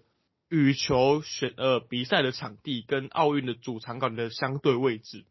[0.50, 5.26] 羽球选呃比赛的场地跟奥运的主场馆的相对位置，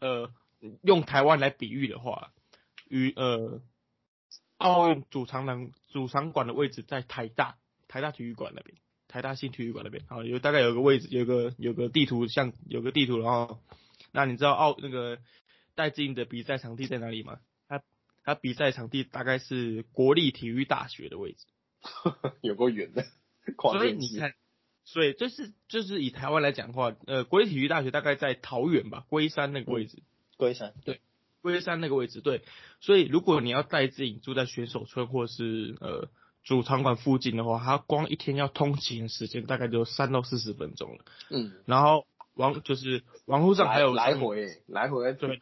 [0.00, 0.30] 呃。
[0.82, 2.32] 用台湾来比喻的话，
[2.90, 3.62] 与呃
[4.58, 7.56] 奥运主场馆主场馆的位置在台大
[7.88, 8.76] 台大体育馆那边，
[9.08, 13.58] 台大新体育馆那边，好有大概有个位置，有个有个地图像有个地图，然后
[14.12, 15.16] 那你知道奥那个
[15.80, 17.38] 戴志颖的比赛场地在哪里吗？
[17.66, 17.82] 他
[18.22, 21.46] 他比赛场地大概是国立体育大学的位置，
[22.42, 23.06] 有够远的，
[23.56, 24.34] 所以你看，
[24.84, 30.02] 所以就是就是以台湾来讲的话，呃国立体育大学大概在桃园吧，龟山那个位置。
[30.36, 31.00] 龟山对，
[31.40, 32.42] 龟山那个位置对，
[32.80, 36.10] 所以如果你要带自己住在选手村或是呃
[36.44, 41.04] 主场馆附近的话，他光一天要通勤的时间大概就三到四十分钟了。
[41.30, 42.06] 嗯，然后
[42.40, 45.38] 网就是网络上还有来回来回对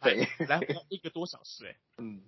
[0.47, 1.75] 来回一个多小时哎。
[1.97, 2.21] 嗯，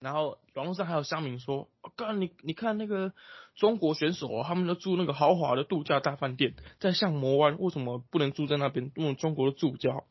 [0.00, 3.12] 然后网络上还有乡民说，刚你你看那个
[3.54, 8.90] 中国选手他们都住那个豪华的度假大饭店，在象魔湾，为什么不能住在那边？
[8.96, 10.02] 因为中国的住家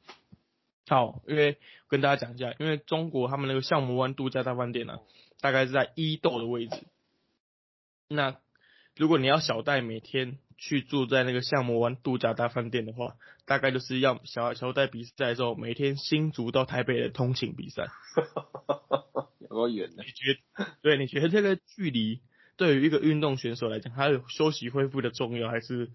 [0.88, 5.00] 好，因为跟大家讲一下，因为中国他们那个项目湾度假大饭店呢，
[5.42, 6.88] 大概是在伊豆的位置。
[8.08, 8.38] 那
[8.96, 13.16] 如果你要小戴每天去住在那个项目湾度假大饭店的话，
[13.48, 17.88] 大概就是要小小在比赛的时候，每天新竹到台北的通勤比赛。
[19.42, 20.04] 有多远呢？
[20.06, 20.40] 你觉
[20.84, 20.98] 对？
[20.98, 22.22] 你觉得这个距离
[22.58, 25.90] 对于一个运动选手来讲，他有休息恢复的重要，还是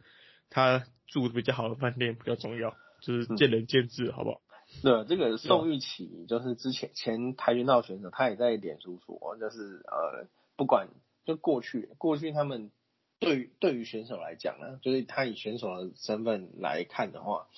[0.51, 2.75] 他住比较好的饭店比较重要？
[3.01, 4.41] 就是见仁见智，好不好？
[4.83, 10.27] 对，这个宋玉琪就是之前前跆拳道选手，他也在脸书说，就是呃，
[10.57, 10.89] 不管
[11.25, 12.73] 就过去过去他们
[13.19, 17.49] 对于对于选手来讲呢，就是他以选手的身份来看的话，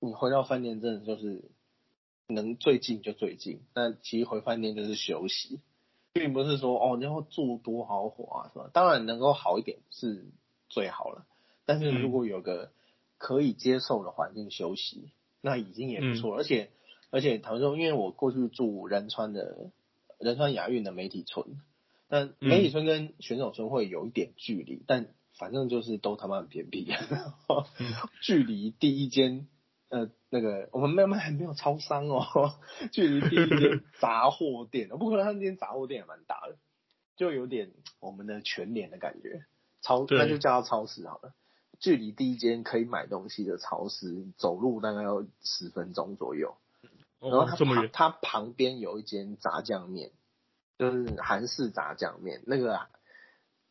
[0.00, 1.44] 你回到饭店真的就是
[2.26, 5.60] 能最近就最近，那其实回饭店就是休息，
[6.12, 8.70] 并不是说哦你要住多豪华是吧？
[8.72, 10.24] 当然能够好一点是
[10.68, 11.26] 最好了，
[11.64, 12.70] 但是如果有个
[13.18, 15.10] 可以接受的环境休息。
[15.42, 16.70] 那已经也不错，而且
[17.10, 19.70] 而且，唐说，因为我过去住仁川的
[20.18, 21.60] 仁川雅运的媒体村，
[22.08, 26.86] 但媒体村跟选手村会有一点距离，但反正就是都他妈很偏僻，
[28.22, 29.48] 距离第一间
[29.88, 32.54] 呃那个我们慢慢还没有超商哦，
[32.92, 36.56] 距离第一间杂货店，不过他那间杂货店也蛮大的，
[37.16, 39.44] 就有点我们的全联的感觉，
[39.82, 41.34] 超那就叫它超市好了。
[41.78, 46.56] 距离第一间可以买东西的超市走路大概要十分钟左右，
[47.20, 50.12] 然后它旁它旁边有一间炸酱面，
[50.78, 52.86] 就是韩式炸酱面，那个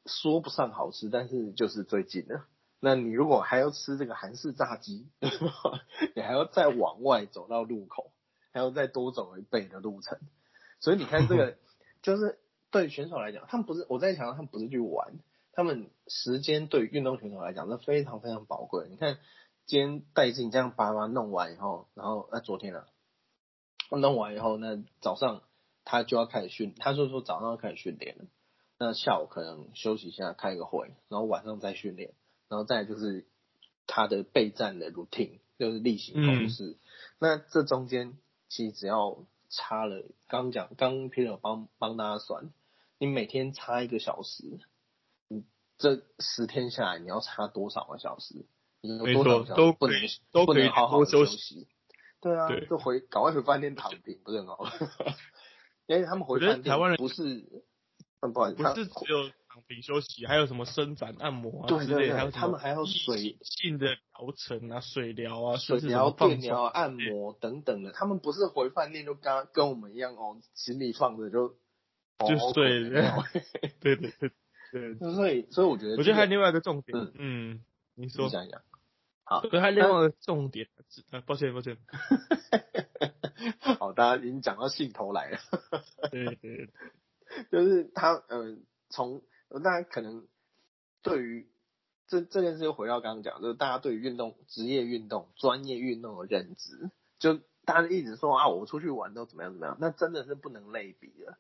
[0.06, 2.42] 说不上好吃，但是就是最近的。
[2.80, 5.08] 那你如果还要吃这个韩式炸鸡，
[6.16, 8.12] 你还要再往外走到路口，
[8.52, 10.20] 还要再多走一倍的路程。
[10.80, 11.58] 所以你看这个，
[12.04, 12.40] 就是
[12.70, 15.16] 对选手来讲，他们不是我在想，他们不是去玩。
[15.54, 18.88] 他们时间对运动选手来讲是非常非常宝贵。
[18.90, 19.18] 你看，
[19.66, 22.86] 今天戴镜这样把把弄完以后，然后那昨天啊，
[23.90, 25.42] 弄完以后，那早上
[25.86, 28.26] 他就要开始训，他就说早上要开始训练了。
[28.78, 32.14] 那下午可能休息一下，开个会，然后晚上再训练，
[32.50, 33.26] 然后再就是
[33.88, 36.76] 他的备战的 routine，就是例行公事。
[37.18, 38.18] 那这中间
[38.50, 42.52] 其实只要差了，刚讲刚 Peter 帮帮大家算，
[42.98, 44.60] 你每天差一个小时。
[45.30, 45.46] 你
[45.78, 48.46] 这十天下来，你要差多少个小时？
[48.82, 49.24] 没错，
[49.56, 49.96] 都不能
[50.32, 51.68] 都不能好好休息。
[52.20, 54.66] 对啊，就回赶快回饭店躺平，不是很好？
[55.88, 57.46] 因为他们回饭店，台湾人不是，
[58.20, 67.92] 不好意思，不是只有躺平休息，还有什么伸展、按摩啊之类，还有他们还有水性的疗程啊，水疗啊，水疗、电疗、按摩等等的。
[67.92, 71.50] 他们不是回饭店就跟跟我们一样哦，行李放着就
[72.20, 72.90] 就睡，
[73.80, 74.32] 对对对。
[74.72, 78.62] 对， 所以所以我觉得，我觉得还有另外一个重点，嗯，你说，讲一讲，
[79.24, 80.68] 好，对，还有另外一个重点，
[81.12, 81.78] 呃，抱歉抱歉，
[83.80, 85.40] 好，大家已经讲到兴头来了，
[86.12, 86.70] 对对，
[87.52, 88.58] 就是他，呃，
[88.90, 89.22] 从
[89.64, 90.28] 大家可能
[91.02, 91.48] 对于
[92.08, 101.38] 这这件事又回到刚刚讲，就是大家对于运动、职业运动、专业运动的认知，就大家一直说啊，我出去玩都怎么样怎么样，那真的是不能类比的，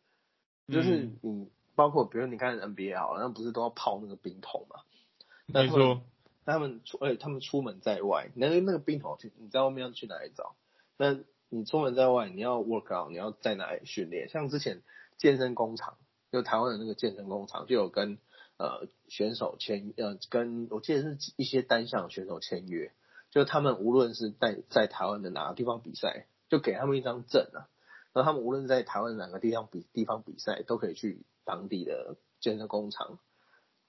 [0.67, 1.49] 就是你。
[1.77, 4.79] 包括比如你看 NBA 好，那不是都要泡那个冰桶嘛？
[5.45, 6.01] 没错。
[6.45, 10.55] 他们出，而且他们出门在外，那个那个冰桶去，你在外面要去哪里找？
[10.95, 11.15] 那
[11.49, 14.29] 你出门在外，你要 work out，你要在哪里训练？
[14.29, 14.81] 像之前
[15.17, 15.97] 健身工厂，
[16.31, 18.17] 就台湾的那个健身工厂，就有跟
[18.58, 22.91] 呃选手签，呃跟我记得是一些单项选手签约，
[23.31, 27.69] 就是他们无论是在在台湾的哪个地方比赛，就给他们一张证啊，
[28.13, 31.23] 然后他们无论在台湾哪个地方比地方比赛，都可以去。
[31.47, 33.19] 当地的健身工厂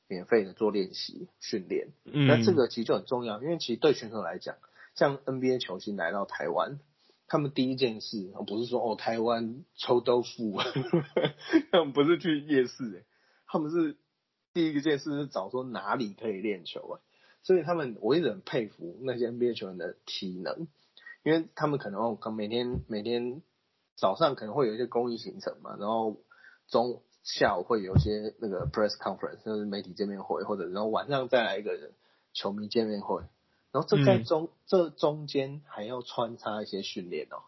[0.08, 4.56] 免费的做练习训练，那这个其实就很重要，因为其实对选手来讲，
[4.94, 6.78] 像 NBA 球星来到台湾，
[7.26, 10.58] 他们第一件事不是说哦台湾臭豆腐，
[11.70, 13.04] 他们不是去夜市，
[13.46, 13.96] 他们是
[14.52, 17.00] 第一个件事是找说哪里可以练球啊，
[17.42, 20.68] 所以他们我一直很佩服那些 NBA 球员的体能，
[21.22, 23.42] 因为他们可能哦每天每天
[23.96, 26.16] 早上可能会有一些公益行程嘛，然后
[26.68, 27.02] 中。
[27.28, 31.92] 下午会有一些那个 press conference，就是媒体见面会，或者然后晚上再来一个人
[32.32, 33.20] 球迷见面会，
[33.76, 37.44] 然后这在中这中间还要穿插一些训练哦，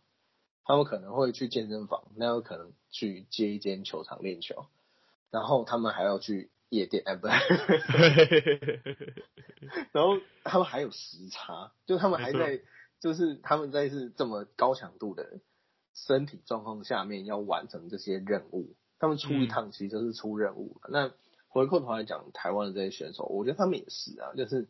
[0.67, 4.67] 他们可能会去健身房，那有可能去接一间球场练球，
[5.31, 7.29] 然后他们还要去夜店，哎不，
[9.93, 12.61] 然后他们还有时差，就他们还在，
[13.01, 15.41] 就是他们在是这么高强度的
[15.95, 18.75] 身体状况下面要完成这些任务。
[18.99, 20.79] 他们出一趟其实就是出任务。
[20.91, 21.11] 那
[21.49, 24.69] 回过头来讲，台湾的这些选手，我觉得他们也是啊，就是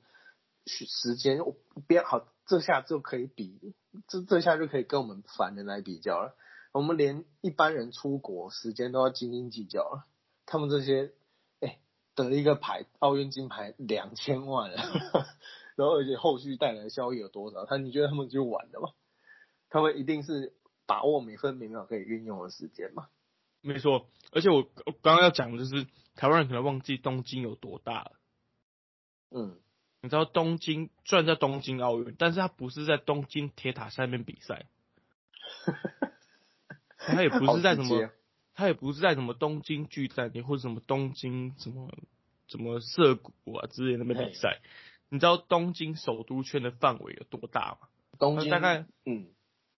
[0.68, 1.40] 时间
[1.86, 3.74] 编好，这下就可以比
[4.06, 6.36] 这这下就可以跟我们凡人来比较了。
[6.72, 10.06] 我们连一般人出国时间都要斤斤计较了，
[10.46, 11.12] 他们这些
[11.60, 11.80] 哎
[12.14, 14.70] 得一个牌，奥运金牌两千万，
[15.74, 17.64] 然后而且后续带来的效益有多少？
[17.64, 18.90] 他你觉得他们就玩的吗？
[19.70, 20.54] 他们一定是
[20.86, 23.08] 把握每分每秒可以运用的时间嘛？
[23.60, 28.12] 没错，而且我我刚刚要讲的就是台湾人可能忘记东京有多大了。
[29.30, 29.58] 嗯，
[30.00, 34.66] 你知道东京虽然在东京奥运，但是它不是在东京铁塔下面比赛，
[36.98, 38.10] 他也不是在什么好直接，
[38.54, 41.90] 他也不是在什么东京巨蛋里或者什么东京什么
[42.46, 44.60] 什么涩谷啊之类的那边比赛。
[45.08, 47.88] 你知道东京首都圈的范围有多大吗？
[48.18, 49.28] 东京大概嗯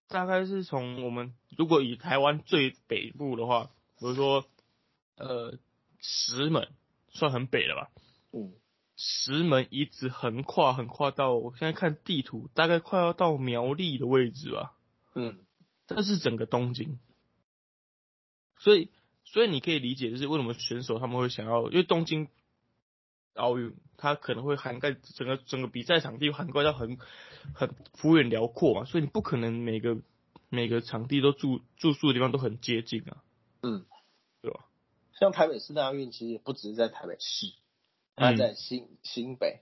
[0.08, 4.44] 大概是从我们如果以台湾最北部的话，比如说
[5.16, 5.56] 呃
[6.00, 6.68] 石门
[7.10, 7.90] 算很北了吧？
[8.32, 8.52] 嗯
[9.02, 14.76] 石门一直横跨横跨到我现在看地图，大概快要到苗栗的位置吧。
[15.14, 15.38] 嗯。
[15.86, 17.00] 这是整个东京，
[18.60, 18.92] 所以
[19.24, 22.28] 所以你可以理解，就是为什么选手他们会想要，因为东京
[23.34, 26.96] 奥运它可能会涵盖整个整个比赛场地涵盖到很
[27.54, 29.98] 很幅员辽阔嘛，所以你不可能每个
[30.48, 33.24] 每个场地都住住宿的地方都很接近啊，
[33.62, 33.84] 嗯，
[34.42, 34.66] 对吧？
[35.18, 37.52] 像台北市大运其实也不只是在台北市，
[38.20, 39.60] 它在新、新北，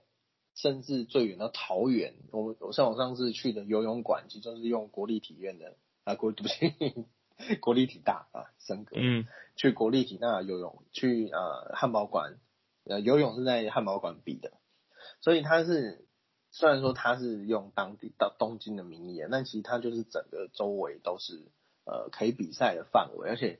[0.53, 2.13] 甚至最远到桃园。
[2.31, 12.37] 我我像我上次去的游泳馆，其实就是用国立体院的啊国对 不起国立体大啊升格，嗯去国立体大游泳，去呃汉堡馆，
[12.83, 14.51] 呃游泳是在汉堡馆比的，
[15.21, 16.05] 所以它是
[16.51, 21.45] 虽然说它是用当地到东京的名义，但其实它就是整个周围都是
[21.85, 23.59] 呃可以比赛的范围，而且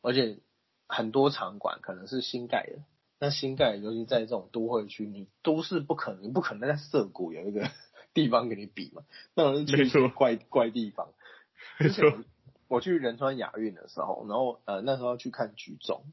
[0.00, 0.38] 而且
[0.86, 2.78] 很多场馆可能是新盖的。
[3.20, 7.68] 那新盖，尤其在这种都会区，你都市不可能，不可能在涩谷有一个
[8.14, 9.02] 地方给你比嘛，
[9.34, 11.08] 那种是去一些没错怪怪地方。
[11.80, 12.24] 没之前错，
[12.68, 16.04] 我去仁川亚运的时候，然后呃那时候去看举重，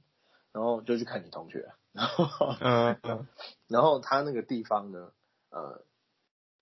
[0.52, 3.28] 然后就去看你同学，然后嗯嗯
[3.68, 5.12] 然后他那个地方呢，
[5.52, 5.84] 呃，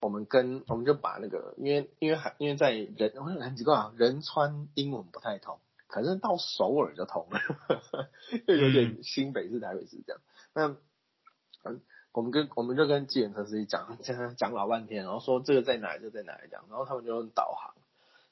[0.02, 7.40] 我们跟我们就把那个，因为因为还因为在仁，我很奇怪啊，仁川英文不太通，可是到首尔就通了，
[8.46, 10.22] 就有点新北市台北市这样。
[10.54, 10.76] 那
[11.64, 11.82] 嗯，
[12.12, 17.74] 我们跟我们就跟计程车司机讲讲讲老半天，然后说这个在哪里，这在哪里这样，然后他们就用导航，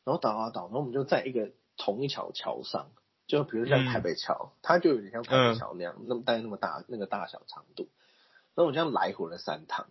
[0.03, 2.89] 然后导啊导，然后我们就在一个同一条桥上，
[3.28, 7.89] 就比如像台北桥，它就有点像台北桥那样，那么大概那么大那个大小长度，
[8.55, 9.88] 然后我这样来回了三趟。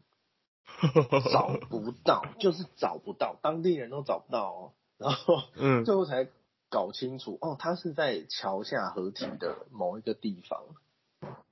[1.33, 4.73] 找不到，就是找不到，当地人都找不到哦。
[4.99, 6.29] 然后嗯最后才
[6.71, 10.63] 搞清楚，哦，它是在桥下合体的某一个地方。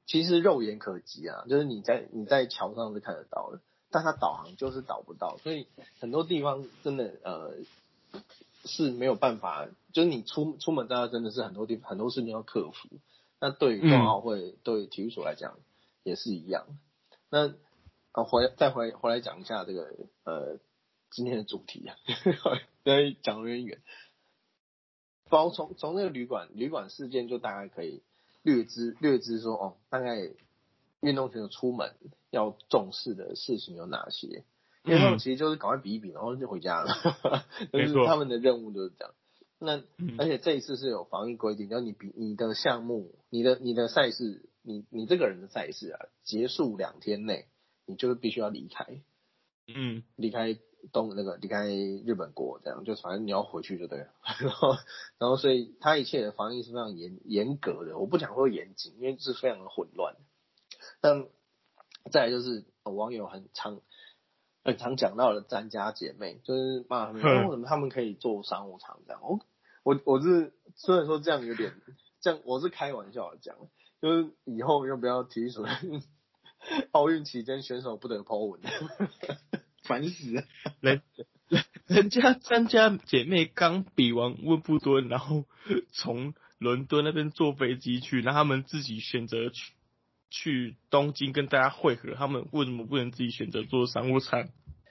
[0.09, 5.69] 其实肉眼可及啊，就是你在你在桥上是看得到的，但它导航就是导不到，所以
[6.01, 7.55] 很多地方真的呃
[8.65, 12.89] 是没有办法，就是你出出门大家真的是很多地方很多事情要克服。
[13.39, 15.59] 那对于冬奥会、对体育所来讲
[16.03, 16.67] 也是一样。
[17.31, 17.55] 那
[18.13, 19.95] 啊，回再回回来讲一下这个
[20.25, 20.59] 呃
[21.11, 21.95] 今天的主题啊，
[22.83, 23.83] 因为讲得有点远。
[25.29, 28.03] 包从从那个旅馆旅馆事件，就大概可以
[28.49, 30.17] 略知略知说哦，大概
[31.01, 31.95] 运动选手出门
[32.31, 34.45] 要重视的事情有哪些？
[34.85, 36.89] 因为他们其实就是赶快比一比，然后就回家了，
[37.73, 39.15] 就是他们的任务就是这样。
[39.59, 40.15] 那嗯。
[40.17, 47.49] 而且这一次是有防疫规定，就是你比你的项目、你的你的赛事、你你这个人的赛事啊，结束两天内，
[47.85, 49.03] 你就是必须要离开，
[49.67, 50.05] 嗯。
[50.17, 50.59] 离开
[50.93, 54.09] 东那个离开日本国，这样就反正你要回去就对了。
[54.41, 54.75] 然后
[55.19, 60.17] 然后所以他一切的防疫是非常严严格的，我不讲说严谨，因为是非常的混乱。
[61.01, 61.27] 但
[62.11, 63.81] 再来就是呃网友很常
[64.65, 69.23] 很常讲到的詹家姐妹，就是骂他们为什 么他们可以做商务舱这样。
[69.23, 69.41] 我
[69.83, 71.75] 我我是虽然说这样有点
[72.21, 73.57] 这样，我是开玩笑的讲，
[74.01, 75.65] 就是以后要不要提出
[76.93, 78.61] 奥运期间选手不得 po 文，
[79.89, 80.45] 烦死了。
[80.81, 81.03] 人
[81.89, 85.47] 人家三家姐妹刚比完温布敦，然后
[85.91, 89.73] 从伦敦那边坐飞机去，然后他们自己选择去
[90.31, 94.49] 去东京跟大家会合，他们为什么不能自己选择做商务舱？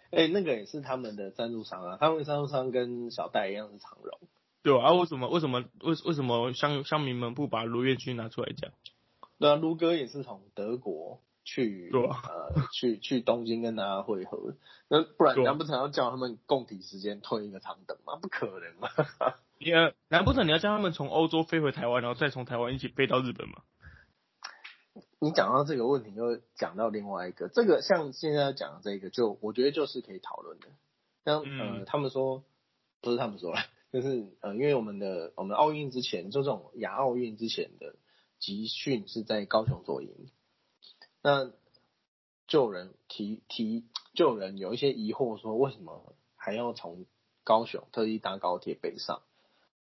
[0.09, 4.19] 哎、那个也是他们的赞助商啊，他们的赞助商跟小戴一样是长荣。
[4.63, 4.75] 对？
[4.79, 8.71] 啊，为什么为什么为为什么乡乡民们不把卢彦勋拿出来讲？
[9.37, 14.53] 对啊，卢哥也是从德国去，呃，去去东京跟大家会合，
[14.89, 18.17] 那不然难不成要叫他们共体时间推一个长等吗？
[18.21, 18.89] 不可能嘛！
[19.57, 23.63] 你呃，难不成你要叫他们从欧洲飞回台湾，然后再从台湾一起飞到日本吗？
[25.19, 30.67] 你讲到这个问题，又讲到另外一个，这个像现在讲的这个，就我觉得就是可以讨论的。
[31.23, 32.43] 像呃，嗯他们说
[32.99, 33.59] 不是他们说了，
[33.93, 37.95] 就是呃，因为我们的我们奥运之前，就这种亚奥运之前的
[38.37, 40.29] 集训是在高雄做营，
[41.21, 41.51] 那
[42.47, 47.05] 就有人提提，就有人有一些疑惑说，为什么还要从
[47.43, 49.21] 高雄特意搭高铁北上，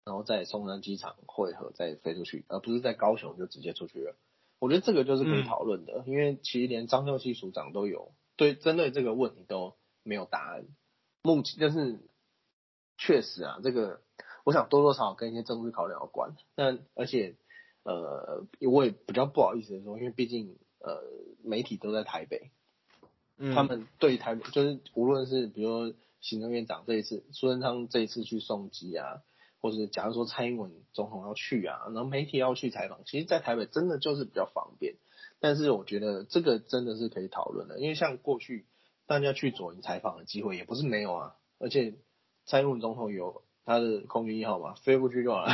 [0.03, 4.15] 然后在松山机场汇合再飞出去，而不是在高雄就直接出去了？
[4.59, 10.65] 我觉得这个就是可以嗯讨论的，因为其实连张秀熙署长都有对针对这个问题都没有答案。
[11.21, 11.99] 目前但是
[12.97, 14.01] 确实啊，这个
[14.45, 16.35] 我想多多少少跟一些政治考量有关。
[16.55, 17.35] 但而且
[17.83, 21.03] 呃，我也比较不好意思的说，因为毕竟呃
[21.43, 22.51] 媒体都在台北，
[23.53, 29.23] 他们对台北就是无论是比如说行政院长这一次苏贞昌这一次去送机啊。
[29.61, 34.93] 或者假如说蔡英文总统要去啊，然后媒体要去采访，其实，在台北真的就是比较方便。
[35.39, 38.67] 但是我觉得这个真的是可以讨论的，因为像过去
[39.07, 41.95] 大家去左营采访的机会也不是没有啊，而且
[42.45, 45.53] 蔡英文总统有他的空军一号嘛，飞过去就好了。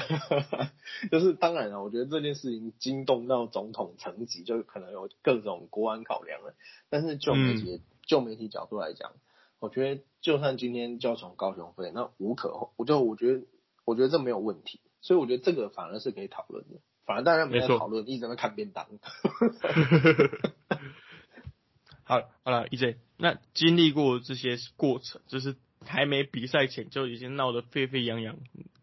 [1.12, 6.54] 就是当然了，我觉得这件事情惊动到总统层级，就可能有各种国安考量了。
[6.90, 9.14] 但是就媒体就媒体角度来讲，
[9.60, 13.44] 我觉得就算今天就要从高雄飞，那无可我就我觉得。
[13.84, 16.80] 我觉得这没有问题，所以我觉得这个反而是可以讨论的。
[17.04, 18.86] 反而大家没在讨论，一直在看便当。
[22.04, 25.56] 好，好了，EJ，那经历过这些过程，就是
[25.86, 28.38] 还没比赛前就已经闹得沸沸扬扬。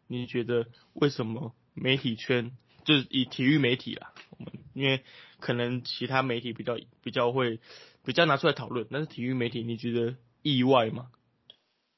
[0.06, 2.52] 你觉得为什么媒体圈
[2.84, 5.02] 就是以体育媒体啦，我们因为
[5.40, 7.60] 可能其他媒体比较比较会
[8.04, 11.10] 比较拿出来讨论，但是体育媒体你觉得意外吗？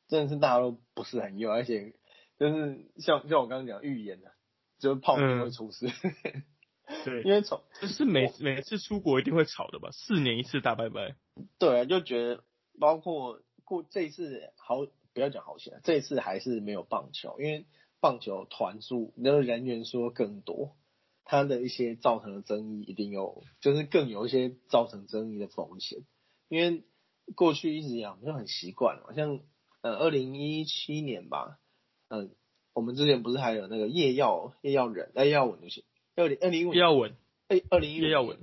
[0.09, 1.94] 真的是大家都不是很意外，而且。
[2.38, 4.32] 就是像像我刚刚讲预言的，
[4.78, 5.86] 就是泡面会出事。
[7.05, 11.16] 对，因为从就是每每次出国一定会吵的吧，四年一次大拜拜。
[11.59, 12.42] 对啊，就觉得
[12.80, 17.66] 包括过这一次好不要讲好险，这一次还是没有棒球，因为
[18.01, 20.77] 棒球团数那个人员数更多，
[21.25, 26.01] 它的一些造成的争议一定有，就是更有一些造成争议的风险。
[26.49, 26.83] 因为
[27.37, 29.39] 过去一直讲就很习惯了，像
[29.83, 31.61] 呃二零一七年吧。
[32.09, 32.35] 嗯，
[32.73, 35.85] 我们之前不是还有那个叶耀叶耀仁叶耀文那些
[36.16, 37.14] 二零二零一五叶耀文
[37.47, 38.37] 哎二零一叶耀文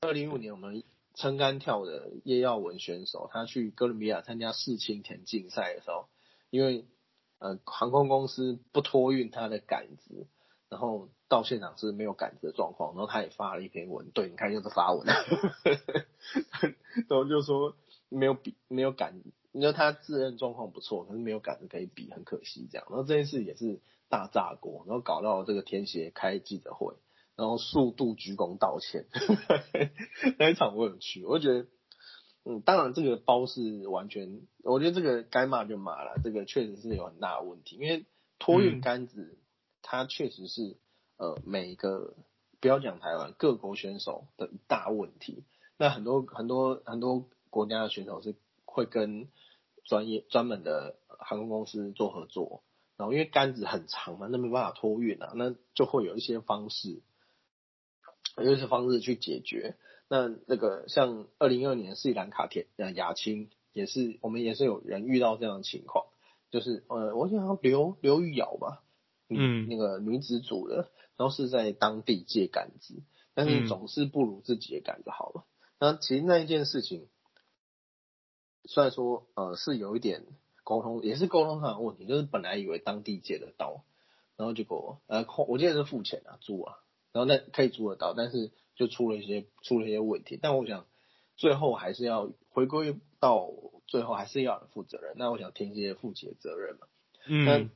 [0.00, 0.82] 二零一五年我们
[1.14, 6.06] 撑杆跳的叶耀文选手，他去哥伦比亚参加世青田径赛的时候，
[6.50, 6.86] 因为
[7.38, 10.26] 呃航空公司不托运他的杆子，
[10.68, 15.16] 然后到现场是没有杆子的状况，然后他也发了一篇文，对，你看又是发文， 然
[17.10, 17.76] 后就说
[18.08, 19.20] 没有比没有杆。
[19.52, 22.86] 你说他自认状况不错，可是没有杆子可以比，很可惜这样。
[22.88, 26.94] 然后这件事也是大炸锅，然后搞到这个天协开记者会，
[27.40, 29.06] 然后速度鞠躬道歉，
[30.38, 31.66] 那一场我有去，我觉得，
[32.44, 38.04] 嗯，当然这个包是完全，我觉得这个该骂就骂了，这个确实是有很大的问题，因为
[38.38, 39.38] 托运杆子，
[39.80, 40.76] 它确实是
[41.16, 42.14] 呃每一个
[42.60, 45.44] 不要讲台湾各国选手的一大问题。
[45.78, 48.34] 那很多很多很多国家的选手是
[48.66, 49.28] 会跟
[49.84, 52.62] 专业专门的航空公司做合作，
[52.98, 57.00] 然后因为杆子很长嘛，那没办法托运啊，那就会有一些方式，
[58.42, 59.76] 有一些方式去解决。
[60.08, 66.06] 那那个像二零二年斯里兰卡铁呃亚青也是，我们也是有人遇到这样的情况，
[66.50, 68.82] 就是呃我想刘刘玉瑶吧，
[69.28, 73.02] 嗯，那个女子组的，然后是在当地借杆子，
[73.34, 75.44] 但是总是不如自己的杆子好了。
[75.78, 77.08] 那其实那一件事情。
[78.66, 80.26] 虽然说呃是有一点
[80.64, 83.84] 沟通，也是沟通上的问题，就是本来以为当地借得到，
[84.36, 86.76] 然后结果呃我记得是付钱啊租啊，
[87.12, 90.38] 然后那可以做得到，但是就出了一些出了一些问题。
[90.40, 90.86] 但我想
[91.36, 93.50] 最后还是要回归到
[93.86, 95.14] 最后还是要负责任。
[95.16, 96.86] 那我想听一些负起的责任嘛。
[97.26, 97.44] 嗯。
[97.44, 97.68] 那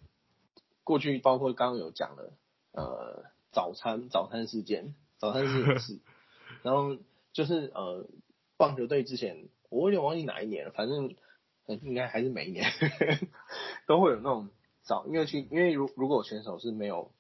[0.83, 2.33] 过去包括刚刚有讲的
[2.73, 6.01] 呃早餐早餐事件，早餐事件是，
[6.63, 6.97] 然后
[7.33, 8.07] 就是呃
[8.57, 9.49] 棒球队之前。
[9.71, 11.17] 我有点忘记哪一年了，反正
[11.67, 12.65] 应该还是每一年
[13.89, 14.51] 都会有那种
[14.85, 17.11] 早，因为去，因为如如果选手是没有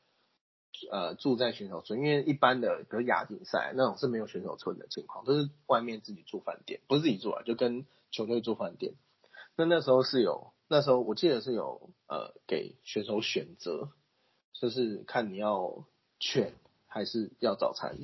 [0.90, 8.94] 呃住在选手村，因为一般的比如亚锦赛那种是没有选手村的情况，都是外面自己住饭店，不是自己住啊，就跟球队住饭店。
[9.56, 13.90] 那那时候是有，那时候我记得是有呃给选手选择，
[14.52, 15.84] 就是看你要
[16.18, 16.54] 券
[16.86, 17.96] 还是要早餐。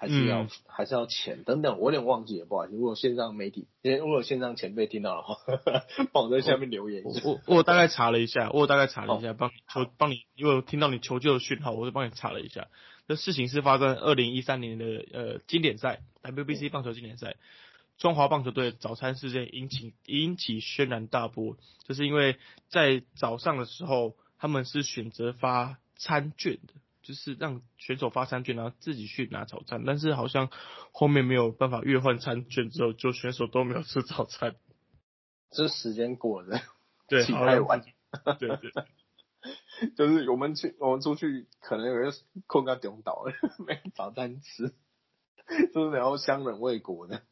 [0.00, 2.74] 还是要还是要钱等等，我有点忘记了，不好意思。
[2.74, 5.36] 如果线上媒体，如果线上前辈听到的话，
[6.10, 7.02] 帮我在下面留言。
[7.04, 12.68] 我我大概查了一下，我大概查了一下，帮求帮你，因为我听到你求救的讯号，我就帮你查了一下。
[13.08, 17.36] 这事情是发生二零一三年的呃经典赛 WBC 棒球经典赛，
[17.98, 22.36] 中华棒球队早餐事件引起引起轩然大波，就是因为
[22.70, 26.72] 在早上的时候，他们是选择发餐券的。
[27.02, 30.50] 就是让选手发餐券，然后自己去拿早餐，但是好像
[30.92, 34.56] 后面没有办法兑换餐券之后，就选手都没有吃早餐。
[35.50, 36.60] 这时间过 了，
[37.08, 37.82] 对，太晚。
[38.38, 38.72] 对对，
[39.96, 42.12] 就是我们去，我们出去可能有人
[42.46, 43.32] 困到中岛了，
[43.66, 44.74] 没早餐吃，
[45.72, 47.22] 就是然后乡人未果的。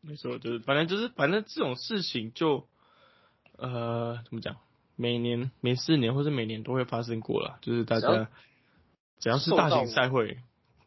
[0.00, 2.66] 没错，就是反正就是反正这种事情就
[3.56, 4.56] 呃怎么讲？
[4.96, 8.28] 每年每四年或者每年都会发生过了，就是大家
[9.18, 10.38] 只要是大型赛会，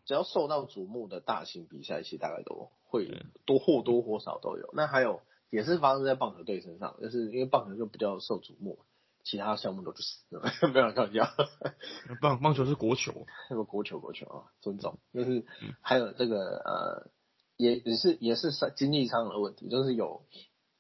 [0.06, 3.26] 只要受到瞩目的大型比赛，其实大概都会对。
[3.46, 4.70] 多或多或少都有。
[4.74, 8.80] 那还有也是发生在棒球队身上，就是因为棒球就比较受瞩目，
[9.24, 11.28] 其他项目都去死了， 没有开玩笑。
[12.22, 15.46] 棒棒球是国球， 那个国球国球啊，尊重，就是
[15.82, 17.10] 还有这个呃，
[17.58, 20.24] 也也是也是上经济上的问题，就是有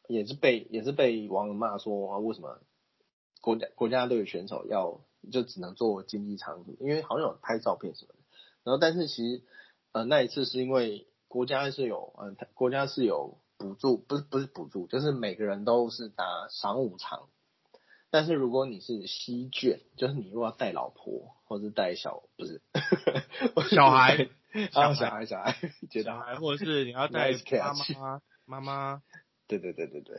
[0.08, 2.60] 也是被也是被网友骂说、啊、为什么
[3.48, 5.00] 国家国家队的选手要
[5.32, 8.20] 就只能做经济舱，因为好像有拍照片什么的。
[8.66, 9.42] 然后但是其实
[9.94, 17.30] 呃那一次是因为国家是有呃国家是有补助，不是不是补助，就是每个人都是打商务舱。
[18.10, 22.62] 但是如果你是西卷，就是你如果要带老婆或者带小不是
[23.70, 24.28] 小孩
[24.74, 25.56] 啊小小孩小孩，
[25.90, 27.32] 觉得小孩或者是你要带
[27.64, 27.74] 妈
[28.46, 29.04] 妈妈妈，
[29.48, 30.18] 对对对对对，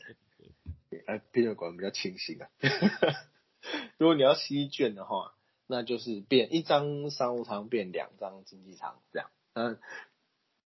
[1.07, 2.49] 哎，Peter 果然比较清醒啊。
[3.99, 5.35] 如果你要西卷的话，
[5.67, 9.31] 那就是变一张商务舱变两张经济舱这样。
[9.55, 9.79] 嗯，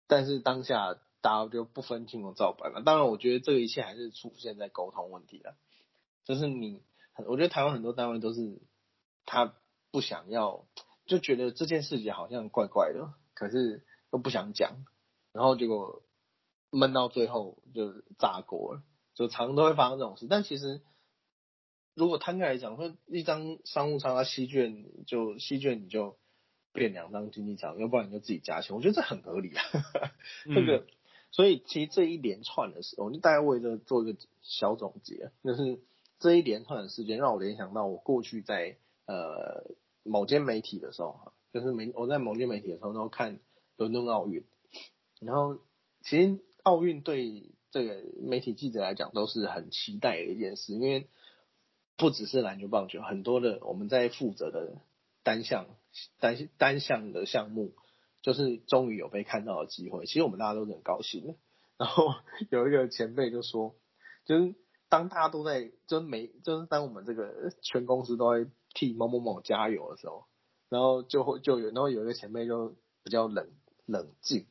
[0.07, 2.81] 但是当下大家就不分青红皂白了。
[2.83, 5.55] 当然，我觉得这一切还是出现在沟通问题了。
[6.25, 6.83] 就是你，
[7.25, 8.61] 我觉得台湾很多单位都是
[9.25, 9.55] 他
[9.91, 10.65] 不想要，
[11.05, 14.85] 就觉得这件事情好像怪怪的，可是又不想讲，
[15.31, 16.03] 然后结果
[16.69, 18.83] 闷到最后就炸锅了，
[19.13, 20.27] 就常常都会发生这种事。
[20.29, 20.81] 但其实
[21.93, 26.17] 如果摊开来讲，说一张商务舱它吸卷就吸卷你就
[26.71, 29.63] 变两张经济舱，要不然你就自己加钱，我觉得这很合理啊。
[30.45, 30.85] 这个，
[31.31, 35.81] 所以其实这一连串的事，我就大概为这做一个小总结，就是
[36.19, 39.65] 这一连串的事件让我联想到我过去在呃
[40.03, 43.39] 某间媒体的时候，就是媒我在某间媒体的时候，然后看
[43.75, 44.45] 伦敦奥运，
[45.19, 45.59] 然后
[46.01, 51.09] 其实奥运对这个媒体记者来讲都是很期待的一件事，因为
[51.97, 54.81] 不只是篮球、棒球，很多的我们在负责的
[55.23, 55.67] 单项
[56.19, 57.73] 单单项的项目，
[58.21, 60.05] 就是终于有被看到的机会。
[60.05, 61.37] 其实我们大家都很高兴。
[61.77, 62.13] 然后
[62.51, 63.75] 有一个前辈就说，
[64.25, 64.53] 就是
[64.87, 70.25] 当大家都在，就是每就是当我们这个全公司都在替某某某加油的时候，
[70.69, 73.49] 然后就会就有，然后有一个前辈就比较冷
[73.85, 74.45] 冷静，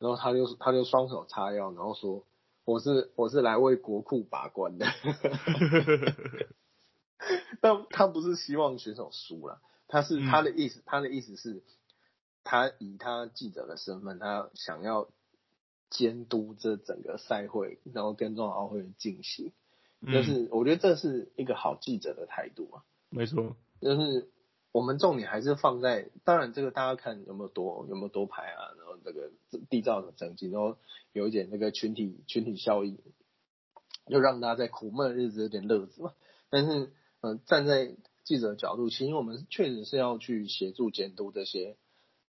[0.00, 2.24] 然后他就他就双手叉腰，然后说。
[2.66, 4.86] 我是我是来为国库把关的，
[7.60, 11.64] 但他不是希望选手输了，他是他的意思，他的意思是，
[12.44, 15.08] 他以他记者的身份，他想要
[15.88, 19.52] 监督这整个赛会，然后跟中奥会进行，
[20.06, 24.30] 就是我觉得这是一个好记者的态度啊，没错，就是
[24.70, 29.30] 我们重点还是放在，当然这个大家看有没有多有没有多排啊，然后这个
[29.70, 30.76] 缔造的成绩，然后
[31.12, 32.98] 有一点那个群体群体效应，
[34.06, 36.12] 就让大家在苦闷的日子有点乐子嘛。
[36.48, 41.76] 但是，嗯、呃，站在记者的角度，其实我们确实是要去协助监督这些，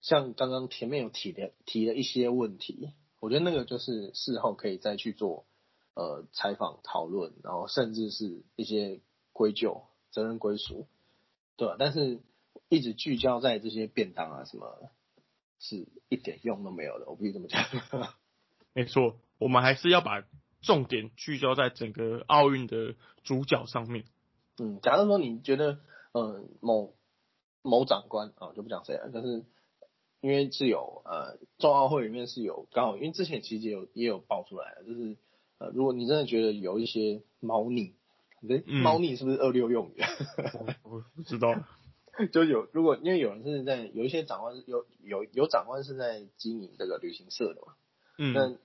[0.00, 5.46] 像刚刚前面有提的提了一些问题，我觉得那个就是事后可以再去做
[5.94, 9.00] 呃采访讨论，然后甚至是一些
[9.32, 10.86] 归咎责任归属，
[11.56, 11.76] 对吧？
[11.78, 12.20] 但是
[12.68, 14.90] 一直聚焦在这些便当啊什么，
[15.58, 17.64] 是一点用都没有的，我必须这么讲。
[18.74, 20.24] 没错，我们还是要把
[20.62, 22.94] 重点聚焦在整个奥运的
[23.24, 24.04] 主角上面。
[24.58, 25.78] 嗯，假如说你觉得，
[26.12, 26.94] 呃，某
[27.62, 29.44] 某长官啊，就不讲谁了，但是
[30.20, 35.16] 因为是有呃，冬奥会里面是有刚好，因为之前其实也有也有爆出来了，就是
[35.58, 37.94] 呃，如果你真的觉得有一些猫腻，
[38.82, 40.02] 猫腻是不是二六用语？
[40.82, 41.54] 我不知道，
[42.26, 47.74] 就有如果因为有人是在有一些长官是有有有长官是在经营这个旅行社的嘛，
[48.18, 48.58] 嗯，那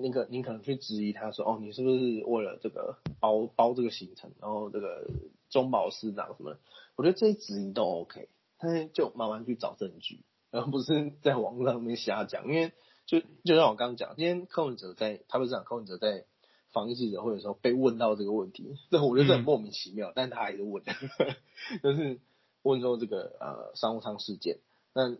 [0.00, 5.10] 那个你可能去质疑他说，哦，你是不是为了这个包包这个行程，然后这个
[5.50, 6.60] 中保师长什么的？
[6.94, 8.28] 我觉得这些质疑都 OK，
[8.58, 12.46] 但是就慢慢去找证据，而不是在网络上面瞎讲。
[12.46, 12.72] 因为
[13.06, 16.24] 就就像我刚刚讲，今天柯文哲在台北市长柯文哲在
[16.70, 20.84] 防疫记者会的时候被问到这个问题，这我觉得这很莫名其妙，但他还是问，
[21.82, 22.20] 就是
[22.62, 24.58] 问说这个呃商务舱事件，
[24.94, 25.16] 那。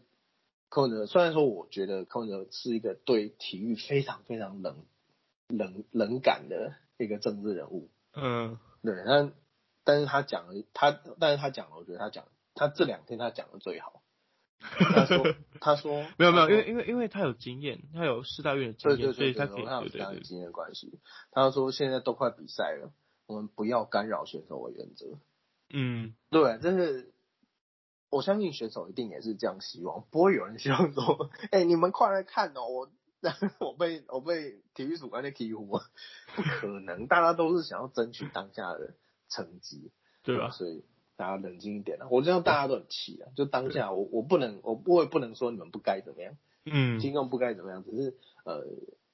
[0.70, 4.84] 柯文哲虽然说，我觉得柯文哲是一个对体育非常非常冷
[5.48, 9.32] 冷冷感的一个政治人物，嗯，对，但
[9.82, 14.02] 但是他讲了，他但是他讲了，我觉得他讲他这两天他讲的最好。
[14.60, 21.00] 他说他说没有没有，因为因为因为他有经验，他有四大运的经对对验，所以他可以他有对对对，非常经验关系。
[21.30, 22.92] 他说现在都快比赛了，
[23.26, 25.18] 我们不要干扰选手为原则。
[25.70, 27.14] 嗯，对，这是
[28.10, 32.90] 我相信选手一定也是这样希望，不会有人希望说，哎、你们快来看哦，我
[33.60, 35.66] 我被我被体育署官在欺负，
[36.34, 38.94] 不可能，大家都是想要争取当下的
[39.28, 39.90] 成绩。
[40.24, 40.50] 对吧？
[40.50, 40.84] 所以
[41.16, 42.08] 大家冷静一点啊！
[42.10, 46.36] 我知道大家都很气啊，就当下我我不能，我我也不能说你们不该怎么样，
[46.66, 48.66] 嗯，听众不该怎么样，只是呃，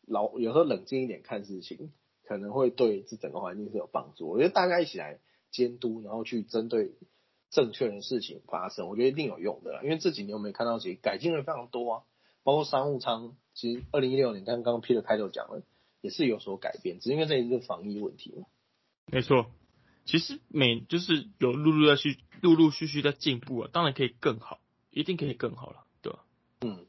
[0.09, 1.93] 老有时候冷静一点看事情，
[2.25, 4.29] 可能会对这整个环境是有帮助。
[4.29, 5.21] 我觉得大家一起来
[5.53, 6.97] 监督，然后去针对
[7.55, 9.81] 正确的事情发生，我觉得一定有用的啦。
[9.85, 12.03] 因为这几年我们也看到，其实改进的非常多啊，
[12.43, 15.63] 包括商务舱，其实二零一六年刚刚 Peter 开头讲了，
[16.01, 18.47] 也是有所改变，只是因为这一个防疫问题嘛。
[19.07, 19.47] 没错，
[20.05, 24.59] 其实每就是有陆陆续续、陆陆续续在进步啊，当然可以更好，
[24.91, 26.25] 一定可以更好了，对吧？
[26.61, 26.87] 嗯，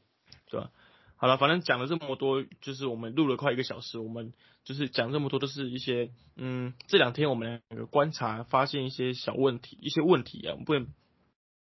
[0.50, 0.72] 对吧？
[1.16, 4.34] 好了，反正讲了这么多，就是我们录了快一个小时，我们
[4.66, 10.88] 就是讲这么多，都是一些嗯，这两天我们两个观察发现一些小问题，一些问题啊，我们不能，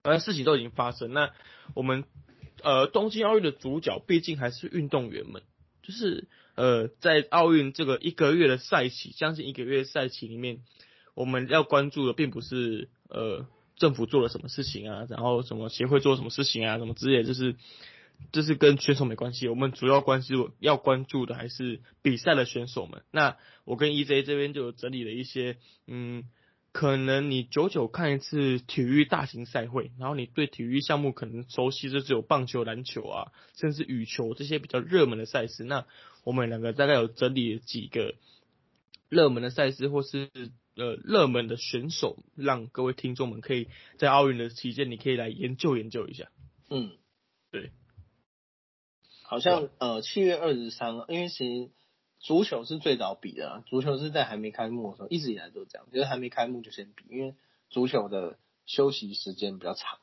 [0.04, 1.12] 反正事情都已经发生。
[1.12, 1.32] 那
[1.76, 2.06] 我们
[2.64, 5.44] 呃，东京奥运的主角毕竟还是运动员们，
[5.82, 10.64] 就是呃，在奥运这个一个月的赛期，将近一个月赛期里面，
[11.14, 13.46] 我们要关注的并不是呃
[13.76, 17.58] 政府做了什么事情啊，然后什么协会做什么事情啊，什么之类，就是。
[18.32, 23.04] 这是跟选手没关系，我们主要关注要关注的还是比赛的选手们。
[23.12, 26.24] 那我跟 EJ 这边就有整理了一些，嗯，
[26.72, 35.64] 可能你久久看一次体育大型赛会，然后你对体育项目可能熟悉就只有棒球、篮球啊，甚至羽球这些比较热门的赛事。
[35.64, 35.86] 那
[36.24, 38.16] 我们两个大概有整理几个
[39.10, 40.30] 热门的赛事，或是
[40.76, 46.30] 呃热门的选手，让各位听众们可以在奥运的期间，你可以来研究研究一下。
[46.72, 46.94] 嗯，
[47.52, 47.70] 对。
[49.34, 51.72] 好像呃七月二十三，因为其实
[52.20, 57.34] 足球是最早比的啊，足球是在还没开幕的时候，一直以来都这样，就是还没开幕就先比，因为
[57.72, 59.98] 足球的休息时间比较长，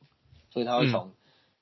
[0.50, 1.14] 所以他会从、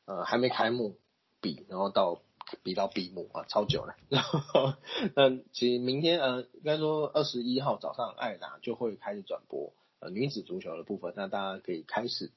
[0.07, 0.97] 呃还没开幕
[1.43, 2.23] 比，然后到
[2.63, 3.97] 比到闭幕啊，超久了。
[4.09, 4.73] 然后
[5.15, 12.33] 那其实明天呃应该说二十一号早上，艾达就会开始转播呃女子足球的部分，那大家可以开始。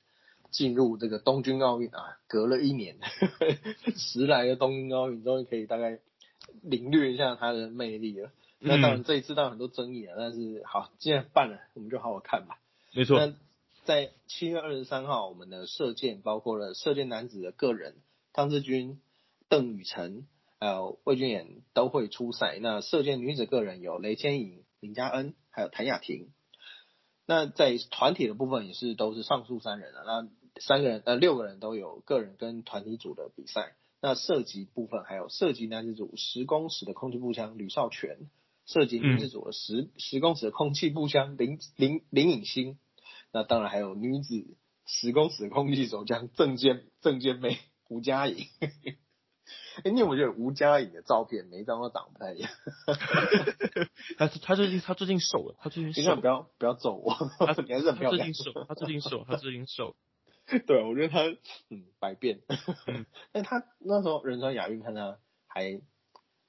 [0.52, 2.98] 进入这个东京奥运啊，隔了一年，
[3.96, 6.00] 十来的东京奥运终于可以大概
[6.62, 8.32] 领略一下它的魅力了。
[8.60, 12.60] 那当然这一次当然很多争议啊，但是好，既然办了，我们就好好看吧。
[12.94, 13.18] 没错。
[13.18, 13.34] 那
[13.86, 17.96] 在七月二十三号，我们的射箭包括了射箭男子的个人，
[18.34, 19.00] 汤志军、
[19.48, 20.28] 邓宇成
[20.60, 22.60] 还有魏俊彦都会出赛。
[22.62, 26.28] 那射箭女子个人有雷千颖、林嘉恩还有谭雅婷。
[27.26, 30.28] 那在团体的部分也是都是上述三人啊，那。
[30.62, 38.30] 三个人呃六个人都有个人跟团体组的比赛，那射击部分还有射击男子组十公尺的空气步枪吕少全，
[38.66, 42.78] 射击女子组的十十公尺的空气步枪林林林颖欣，
[43.32, 44.56] 那当然还有女子
[44.86, 47.58] 十公尺的空气手枪郑健郑健妹
[47.90, 48.46] 吴佳颖，
[49.84, 52.52] 哎，你有没有觉得吴佳颖的照片每一张都长不太一样？
[54.18, 59.96] 他他最近他最近瘦了，他最近瘦，不要不要揍我，他你还是很漂亮，他最近瘦，他最近瘦，他最近瘦。
[60.68, 61.24] 对，我觉得他
[61.70, 62.42] 嗯百变，
[63.32, 65.82] 但他那时候仁川亚运看他还，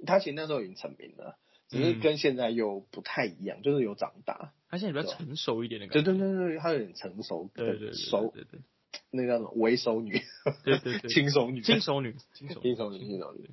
[0.07, 1.39] 他其实那时候已经成名了，
[1.69, 4.53] 只是跟现在又不太一样，就是有长大。
[4.69, 6.03] 他现在比较成熟一点的感觉。
[6.03, 8.33] 对对对对，他有点成熟，对对熟，
[9.11, 10.21] 那叫什么为熟女，
[10.65, 13.51] 对对对， 轻熟女，轻熟女，轻熟轻熟女，轻熟女。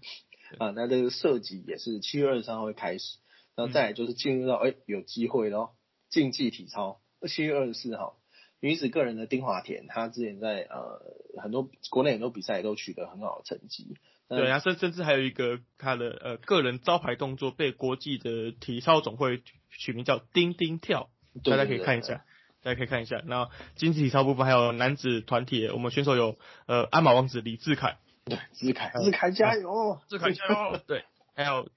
[0.58, 3.18] 啊，那这个设计也是七月二十三号会开始，
[3.56, 5.76] 然后再来就是进入到哎有机会咯，
[6.10, 8.19] 竞技体操，七月二十四号。
[8.62, 11.02] 女子个人的丁华田，她之前在呃
[11.42, 13.96] 很多国内很多比赛都取得很好的成绩。
[14.28, 21.10] 对啊，甚甚至还有一个她的呃个人招牌动作被国际的体操总会取名叫“丁丁跳”，
[21.44, 22.24] 大家可以看一下，
[22.62, 23.24] 大家可以看一下。
[23.26, 26.38] 然后竞技体操部分还有男子团体，我们选手有
[26.68, 31.70] 呃鞍马王子李志凯，对，志凯，志凯加油，志凯加油， 对，还有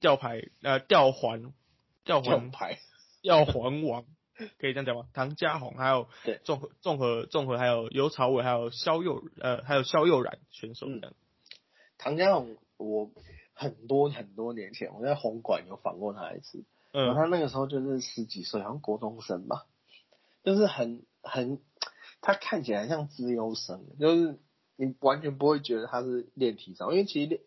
[0.00, 1.52] 吊牌呃吊环，
[2.04, 2.78] 吊环牌，
[3.20, 4.04] 吊环王。
[4.58, 5.06] 可以这样讲吗？
[5.12, 11.14] 唐家宏还有对综合综合综合还有尤朝伟还有肖佑呃还有肖佑然选手这样。
[11.98, 13.10] 唐家宏我
[13.52, 19.66] 很多很多年前我在红馆有访过他一次，嗯，他那个时候就是十几岁，好像国中生吧，
[20.42, 21.60] 就是很很
[22.20, 24.38] 他看起来像资优生，就是
[24.76, 27.40] 你完全不会觉得他是练体操，因为其实练。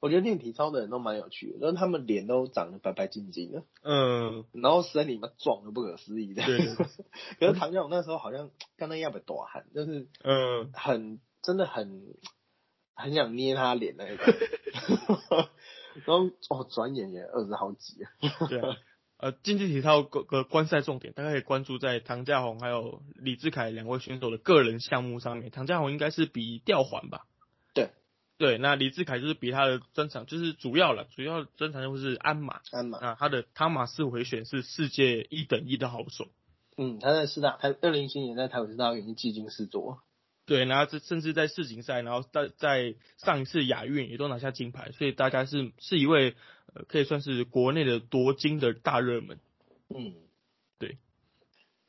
[0.00, 6.58] 我觉得练体操的人都蛮有趣的，就是他们脸都长得白白净净的，嗯，然后身体嘛壮的不可思议的，对。
[7.38, 12.02] 可是唐家勇那时候好像刚刚要不要多汗，就是嗯，很真的很
[12.94, 14.16] 很想捏他脸那个，
[16.06, 18.10] 然后哦，转眼也二十好几啊。
[18.48, 18.76] 对啊，
[19.18, 25.50] 呃，竞技体操个个观赛重点，大家可以关注在唐家宏还有李志凯两位选手的个人项目上面。
[25.50, 27.26] 唐家宏应该是比吊环吧。
[27.74, 27.90] 对，
[28.58, 36.26] 那李志凯就是比他的专长就是主要了，主要专长就是鞍马，鞍马啊，他的汤马斯回旋是世界一等一的好手，
[36.78, 40.00] 嗯，他在四大他二零一七年在台北四大运已经技惊四座。
[40.46, 46.34] 对，然后这甚至在世锦赛，然后在在上一次亚运也都拿下金牌，所以大家是是一位
[46.74, 49.38] 呃可以算是国内的夺金的大热门。
[49.94, 50.14] 嗯，
[50.78, 50.96] 对。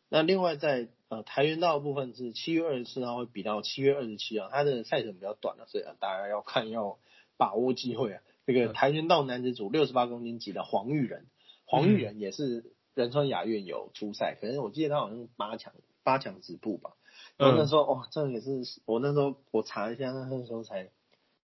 [0.09, 6.99] 那另外在呃跆拳道部分是七月二十四号会比到七月二十七号，它的赛程比较短了，所以大家要看要
[7.36, 8.22] 把握机会啊。
[8.45, 11.28] 这个跆拳道男子组六十八公斤级的黄玉仁，
[11.66, 16.91] 黄玉仁也是仁川雅苑有出赛，可能我记得他好像八强八强止步吧。
[17.36, 20.91] 然后那时候哇，这也是我那时候我查一下，那那时候才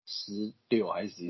[0.06, 1.30] 十六还是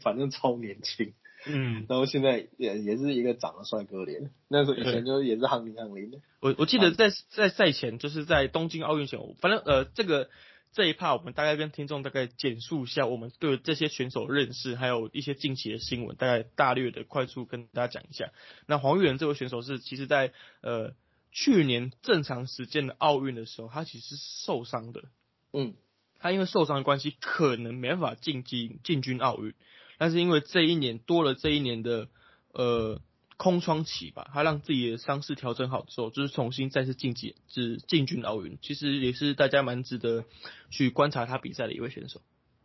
[0.00, 1.12] 反正超年轻。
[1.46, 6.18] 嗯，然后现在也也是一个长得帅哥脸，那时候以前就也是憨灵憨灵的。
[6.40, 10.30] 我我记得在在赛前就是在东京奥运前，反正呃这个
[10.72, 18.30] 这一趴我们大概跟听众大概简述一下我们对这些选手认识，还有一些近期的新闻，大概大略的快速跟大家讲一下。
[18.66, 20.32] 那黄玉仁这位选手是其实在
[20.62, 20.94] 呃
[21.30, 25.04] 去年正常时间的奥运的时候，他其实是受伤的。
[25.52, 25.74] 嗯，
[26.18, 29.52] 他因为受伤的关系，可能没办法进进进军奥运。
[29.98, 32.08] 但是因为这一年多了这一年的
[32.52, 33.00] 呃
[33.36, 38.58] 空窗期吧，他让自己的伤势调整好之后，就是重新再次晋级，只进军奥运。
[38.62, 40.24] 其实也是大家蛮值得
[40.70, 42.20] 去观察他比赛的一位选手。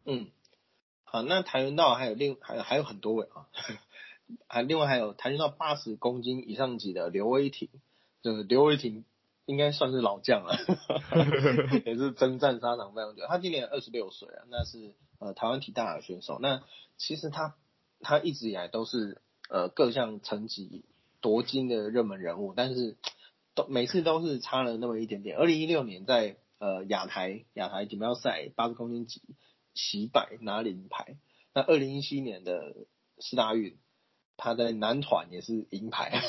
[0.05, 0.27] 嗯，
[1.03, 3.49] 好，那跆拳道还有另还还有很多位啊，
[4.47, 7.69] 还另外还有跆拳道八十公斤以上级的刘威霆，
[8.21, 9.05] 就是刘威霆
[9.47, 10.55] 应该算是老将了，
[11.85, 13.23] 也是征战沙场非常久。
[13.27, 16.39] 他今年二十六岁啊，那是呃台湾体大的选手。
[16.41, 16.63] 那
[16.97, 17.55] 其实他
[17.99, 20.85] 他一直以来都是呃各项成绩
[21.21, 22.97] 夺金的热门人物，但是
[23.55, 25.37] 都每次都是差了那么一点点。
[25.37, 29.21] 二零一六年在呃亚台亚台锦标赛八十公斤级
[29.73, 31.17] 洗百拿银牌，
[31.53, 32.87] 那二零一七年的
[33.19, 33.77] 四大运
[34.37, 36.21] 他在男团也是银牌，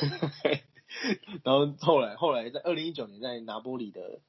[1.45, 4.21] 然后后来后来在二零一九年在拿波里的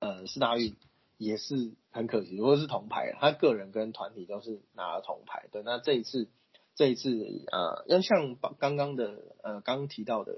[0.00, 0.76] 呃四大运。
[1.22, 5.48] 也是很可惜，如果是铜牌，他个人跟团体都是拿了铜牌。
[5.52, 6.28] 对，那这一次，
[6.74, 7.10] 这一次
[7.52, 10.36] 呃，要像刚刚的呃刚刚提到的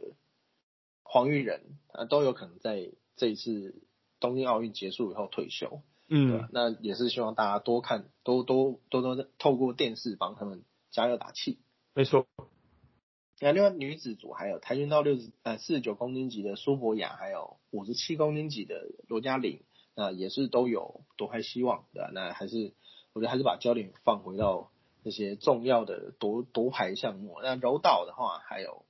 [1.03, 3.83] 黄玉仁啊，都有可能在这一次
[4.21, 5.81] 东京奥运结束以后退休。
[6.11, 11.61] 嗯，那也是希望大家多看，多多多多透过电视帮他们加油打气。
[11.95, 12.27] 没错。
[13.41, 19.63] 那另外女子组还有跆拳道六十呃四十九公斤级的苏博雅，还有五十七公斤级的罗嘉玲。
[19.97, 22.11] 那也是都有夺牌希望，对吧？
[22.13, 22.73] 那还是
[23.13, 24.71] 我觉得还是把焦点放回到
[25.03, 27.39] 那些重要的夺夺牌项目。
[27.43, 28.85] 那柔道的话，还有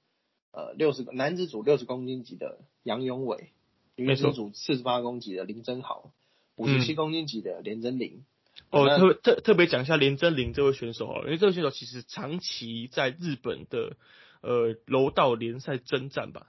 [0.50, 3.52] 呃六十男子组六十公斤级的杨永伟，
[3.96, 6.12] 女子组四十八公斤级的林真豪，
[6.56, 8.24] 五十七公斤级的连真玲。
[8.70, 13.96] 哦，特特特别讲一下连真玲这位选手哦，因为这位选手其实长期在日本的
[14.40, 16.46] 呃柔道联赛征战吧。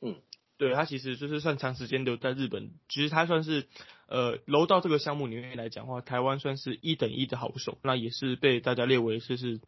[0.00, 0.16] 嗯。
[0.60, 3.66] 对他其实就是算长时间留在日本，其实他算是
[4.08, 9.58] 呃柔道这个项目里面来讲话，台湾算是一等一的好手，那也是被大家列为是是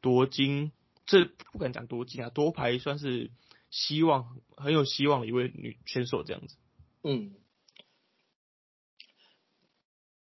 [0.00, 0.72] 夺金，
[1.04, 3.30] 这不敢讲夺金啊，夺牌算是
[3.68, 6.56] 希望很有希望的一位女选手这样子。
[7.02, 7.34] 嗯，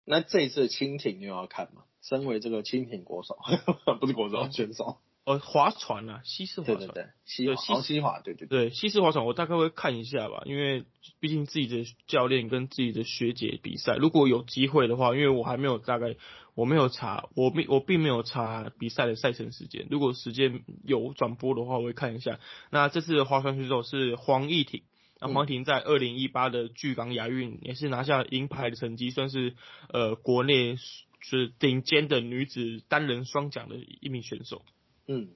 [0.04, 1.86] 那这一次蜻蜓你有要看吗？
[2.02, 3.38] 身为这个蜻蜓国手，
[4.02, 5.00] 不是国手选手。
[5.28, 10.86] 呃，划船啊，西式划船，对对对，西西西划，对对对，西式划船我大概会看一下吧，因为
[11.20, 16.16] 毕竟自己的教练跟自己的学姐比赛，如果有机会的话，因为我还没有大概
[16.56, 22.40] 我没有查，我并我并没有查比赛的赛程时间，如果时间有转播的话，我会看一下。
[22.72, 24.84] 那这次的划船选手是黄义婷，
[25.20, 29.58] 那黄婷在二零一八的巨港亚运也是拿下银牌的成绩，算是
[29.90, 30.78] 呃国内
[31.20, 34.64] 是顶尖的女子单人双桨的一名选手。
[35.08, 35.30] 嗯，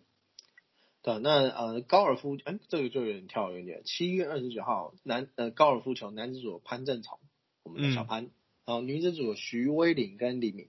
[1.02, 3.84] 对，那呃高尔夫，哎，这个就有点跳远点。
[3.86, 7.20] 七月二十九号，男呃高尔夫球男子组潘正从，
[7.64, 8.32] 我们的小潘，
[8.66, 10.68] 然后女子组徐威林跟李敏。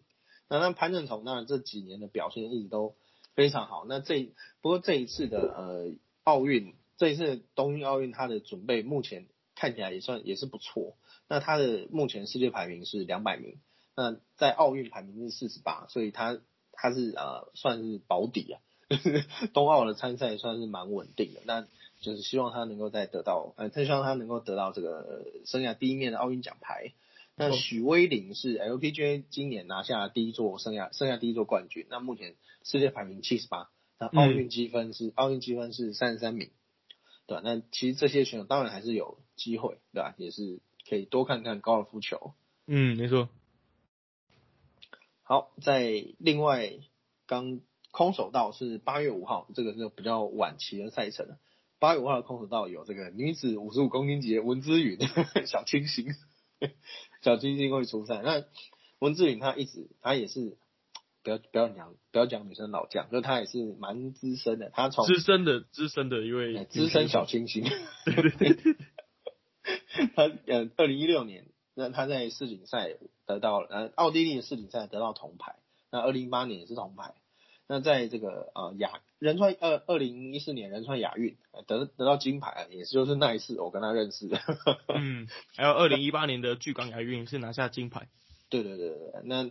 [0.48, 2.94] 那那潘正从当然这几年的表现一直都
[3.34, 3.84] 非常好。
[3.88, 9.26] 那这不过这一次的呃奥运，这一次东京奥运他的准备目前
[9.56, 10.96] 看起来也算也是不错。
[11.28, 13.58] 那他的目前世界排名是两百名，
[13.96, 16.38] 那在奥运排名是四十八，所以他
[16.70, 18.60] 他是呃算是保底啊。
[19.54, 21.66] 冬奥的参赛算是蛮稳定的，那
[22.00, 26.92] 就是希望他能够再得到，呃，他希望他能够得到这个生涯第一面的奥运奖牌。
[27.34, 36.50] 那许威林是 LPGA 今年拿下第一座生涯生涯第一座冠军，那目前世界排名七十八，那奥运积分是奥运积分是三十三名，
[37.26, 37.42] 对吧？
[37.42, 40.14] 那其实这些选手当然还是有机会，对吧？
[40.18, 42.34] 也是可以多看看高尔夫球。
[42.66, 43.28] 嗯，没错。
[45.22, 46.72] 好，在另外
[47.26, 47.60] 刚。
[47.92, 51.36] 空手道是八月五号，这个是比较晚期的赛程
[51.78, 54.98] 八月五号的空手道有这个女子五十五公斤级的文姿允
[55.46, 56.06] 小清新，
[57.22, 58.22] 小清新会出赛。
[58.24, 58.44] 那
[58.98, 60.56] 文姿允她一直她也是
[61.22, 64.70] 不要不要讲不要讲女生老将，就她也是蛮资深的。
[64.70, 67.62] 她从资深的资深的一位资深小清新，
[68.06, 68.76] 对 对对，
[70.14, 75.56] 她呃二零一六年那她在世锦赛得到呃奥地利的世锦赛得到铜牌，
[75.90, 77.14] 那二零一八年也是铜牌。
[77.72, 84.38] 那在这个呃亚仁川二二零一四年仁川亚运得得到金牌，也是就是那一次我跟他认识的。
[84.94, 88.08] 嗯，还有二零一八年的巨港亚运是拿下金牌。
[88.50, 89.50] 对对对对，那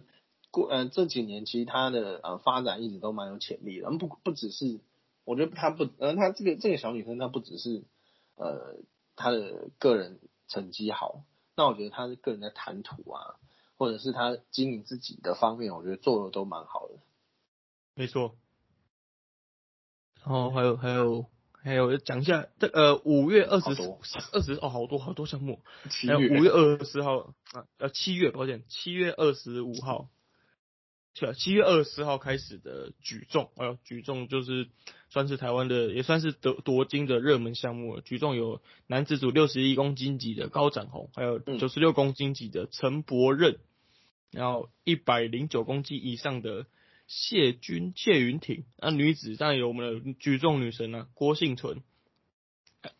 [0.51, 4.79] 过呃这几年其实他的呃发展一直都蛮有潜力的，不不只是
[5.25, 7.81] 我觉得他不呃他这个这个小女生她不只是
[8.35, 8.75] 呃
[9.15, 11.23] 她的个人成绩好，
[11.55, 13.41] 那我觉得她的个人的谈吐啊，
[13.79, 16.99] 或者是她经营自己的方面，我觉得做的都蛮好的。
[18.01, 18.35] 没错，
[20.25, 23.67] 然后还有还有还有讲一下这呃五月二十
[24.33, 25.61] 二十哦好多好多项目，
[26.07, 30.09] 还有五月二十号啊呃七月抱歉七月二十五号，
[31.13, 34.69] 七七月二十号开始的举重，哎呦举重就是
[35.11, 38.01] 算是台湾的也算是夺夺金的热门项目了。
[38.01, 43.59] 举重有男子组六十一公斤级的高展宏，还有九十六公斤级的陈柏任，
[44.31, 46.65] 然后一百零九公斤以上的。
[47.13, 51.83] 谢君谢云婷，那女子当然有我们的举重女神啊，郭幸存，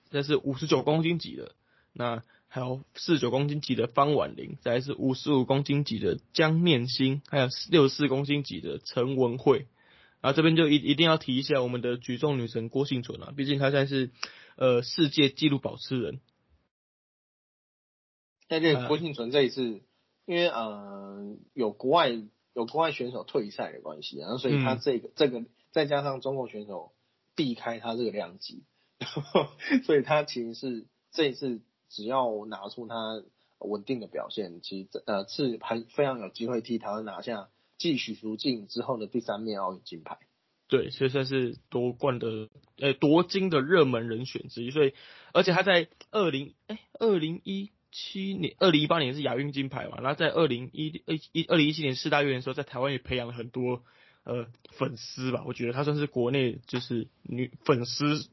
[0.09, 1.55] 这是五十九公斤级的，
[1.93, 9.67] 那还有四十九公斤级的方婉玲，再是五十五公斤级的江念欣，还有六十四公斤级的陈文慧，
[10.19, 14.11] 啊这边就一一定要提一下我们的举重女神郭幸存啊，毕竟她现在是
[14.57, 16.19] 呃世界纪录保持人。
[18.49, 19.81] 但这郭幸存这一次，
[20.25, 22.11] 因为呃有国外。
[22.53, 26.91] 有国外选手退赛的关系，然后所以他这个这个再加上中国选手
[27.35, 28.63] 避开他这个量级，
[28.99, 29.47] 然 后
[29.83, 33.23] 所以他其实是这一次只要拿出他
[33.59, 40.17] 稳定的表现，其实呃是还非常有机会替台湾拿下继许淑净之后的第三面奥运金牌。
[40.67, 44.71] 对，所以算是夺冠的呃夺金的热门人选之一。
[44.71, 44.93] 所以
[45.33, 47.71] 而且他在二零哎二零一。
[47.91, 53.83] 七年，二零一八年是亚运金牌嘛，然后在二零一一一二零一七年四大运的时候，在台湾也培养了很多
[54.23, 58.29] 呃粉丝吧，我觉得他算是国内就是女粉丝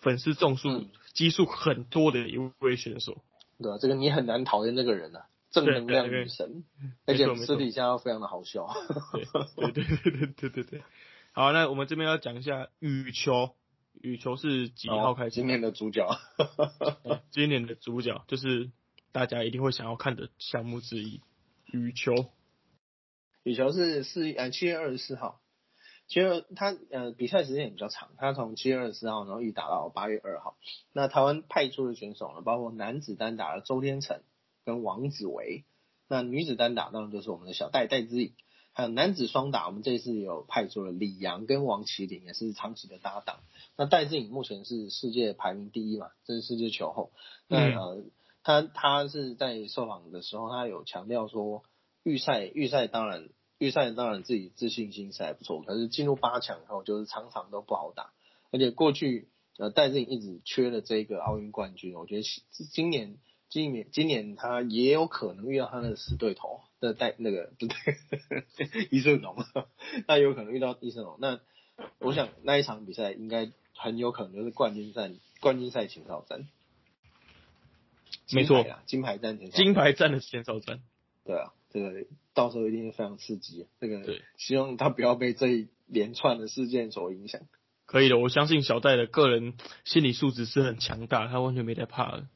[0.00, 3.22] 粉丝众数基数很多的一位选手。
[3.60, 6.64] 对啊，这个你很难讨厌这个人啊，正能量女神，
[7.06, 8.68] 而且私底下非常的好笑。
[9.12, 10.82] 对对对对对对对，
[11.32, 13.54] 好，那我们这边要讲一下羽球。
[14.04, 15.36] 羽球是几号开始？
[15.36, 16.06] 今年的主角，
[17.32, 18.70] 今年的主角就是
[19.12, 21.22] 大家一定会想要看的项目之一——
[21.72, 22.12] 羽球。
[23.44, 25.40] 羽球是四呃七月二十四号，
[26.06, 30.58] 其实它呃比赛时间也比较长，它从七月二十四号然后一直打到八月二号。
[30.92, 34.20] 那台湾派出的选手呢，包括男子单打的周天成
[34.66, 35.64] 跟王子维，
[36.08, 38.34] 那女子单打当然就是我们的小戴戴资颖。
[38.74, 43.38] 还有男子双打，我们这次有派出了李阳跟王麒麟，也是长期的搭档。
[43.76, 47.12] 那戴志颖目前是世界排名第一嘛，这是世界球后。
[47.46, 48.04] 那呃，
[48.42, 51.62] 他他是在受访的时候，他有强调说，
[52.02, 58.12] 预赛预赛当然预赛当然自己自信心是还不错，可是进入八强以后，就是场场都不好打。
[58.50, 62.22] 而且过去呃戴志颖一直缺了这个奥运冠军，我觉得
[62.72, 63.18] 今年
[63.54, 66.62] 今年今年他也有可能遇到他的死对头。
[66.80, 67.76] 那带那个不对，
[68.90, 69.36] 伊胜龙，
[70.08, 71.18] 那有可能遇到伊胜龙。
[71.20, 71.38] 那
[72.00, 76.48] 我想那一场比赛应该很有可能就是冠军战，冠军赛前哨战。
[78.32, 80.80] 没错，金牌战前金牌战的前哨战。
[81.24, 83.68] 对啊，这个到时候一定非常刺激。
[83.78, 87.40] 这个对，希望他不要被这一连串的事件所影响。
[87.86, 92.26] 可以的，我相信小戴的个人心理素质是很强大，他完全没在怕的。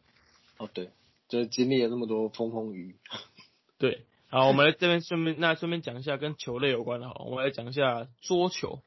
[0.59, 0.91] 哦，对，
[1.29, 2.97] 就是经历了那么多风风雨雨。
[3.79, 4.07] 对。
[4.31, 8.83] 好，我们来这边顺便那顺便讲一下跟球类有关的，好，我们来讲一下桌球。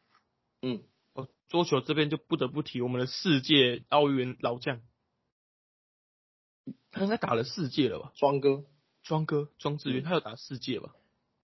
[0.61, 0.83] 嗯，
[1.13, 4.81] 哦，桌球这边就不得不提我们的世界奥运老将，
[6.91, 8.11] 他应该打了四届了吧？
[8.17, 8.65] 庄哥，
[9.01, 10.93] 庄哥，庄智渊，他有打四届吧？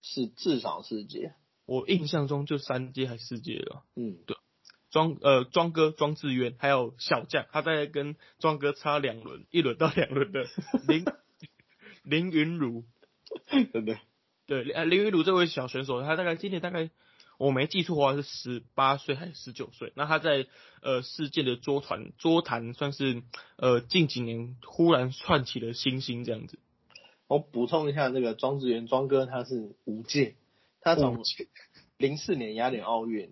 [0.00, 1.34] 是至少四届，
[1.66, 3.82] 我印象中就三届还是四届了。
[3.96, 4.36] 嗯，对，
[4.90, 10.44] 庄呃庄哥庄智渊，还有小将，他在跟庄哥差两轮，一轮到两轮的
[10.88, 11.04] 林
[12.02, 12.84] 林云儒。
[13.50, 13.98] 对对？
[14.46, 16.88] 对，呃，林云儒这位小选手，他大概今年大概
[17.36, 19.92] 我没记错的话是十八岁还是十九岁？
[19.94, 20.46] 那他在
[20.80, 23.22] 呃世界的桌团桌坛算是
[23.56, 26.58] 呃近几年忽然窜起了星星这样子。
[27.26, 30.36] 我补充一下，那个庄智渊庄哥他是五届，
[30.80, 31.22] 他从
[31.98, 33.30] 零四年雅典奥运，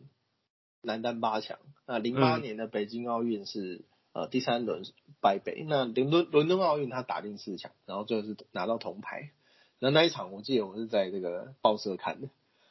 [0.87, 1.59] 男单八强。
[1.87, 4.83] 那零八年的北京奥运是呃第三轮
[5.21, 5.65] 败北。
[5.69, 9.31] 那伦敦伦敦奥运他打进四强，然后最后是拿到铜牌。
[9.79, 12.29] 那那一场我记得我是在这个报社看的，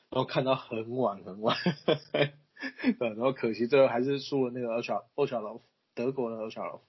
[0.09, 1.55] 然后看到很晚很晚，
[2.11, 2.33] 对，
[2.97, 5.61] 然后可惜最后还是输了那个奥乔奥乔劳夫，
[5.93, 6.83] 德国的奥乔劳夫。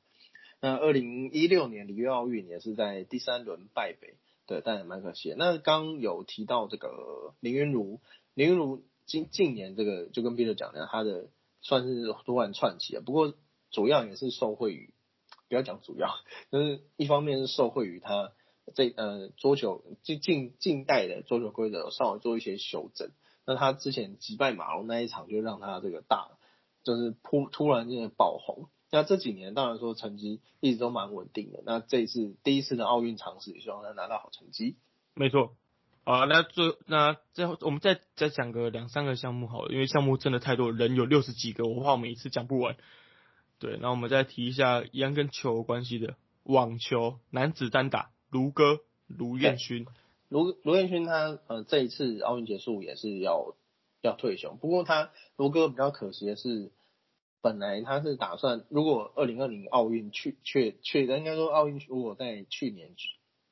[0.61, 4.14] 那二零一六年里约奥运也是在第三轮败北，
[4.47, 5.35] 对，但也蛮可惜。
[5.37, 8.01] 那刚有提到这个林云如，
[8.33, 11.30] 林云如近近年这个就跟 Peter 讲的，他的
[11.62, 13.32] 算是突然窜起啊，不过
[13.70, 14.92] 主要也是受惠于，
[15.48, 16.11] 不要讲主要，
[16.50, 18.32] 就是一方面是受惠于他。
[18.74, 23.12] 这呃桌球近近近代的桌球规则稍微做一些修正，
[23.46, 26.32] 那他之前击败马龙那一场就让他这个大
[26.82, 28.68] 就是突突然间爆红。
[28.90, 34.74] 那这几年当然说成绩一直都蛮稳定的，那这一次第一次的奥运尝试，也希望他拿到好成绩。
[35.14, 35.54] 没错，
[36.07, 42.76] 啊，那最那最后我们再再讲个两三个项目好了，因为项目真的太多，人有六十几个，我怕我们一次讲不完。
[43.59, 48.12] 对，那我们再提一下一样跟球有关系的网球男子单打。
[48.30, 49.84] 卢哥卢彦勋，
[50.28, 53.57] 卢卢彦勋他呃这一次奥运结束也是要
[54.00, 56.70] 要退休，不过他卢哥比较可惜的是，
[57.40, 62.94] 本来他是打算如果二零二零奥运去确确应该说奥运如果在去年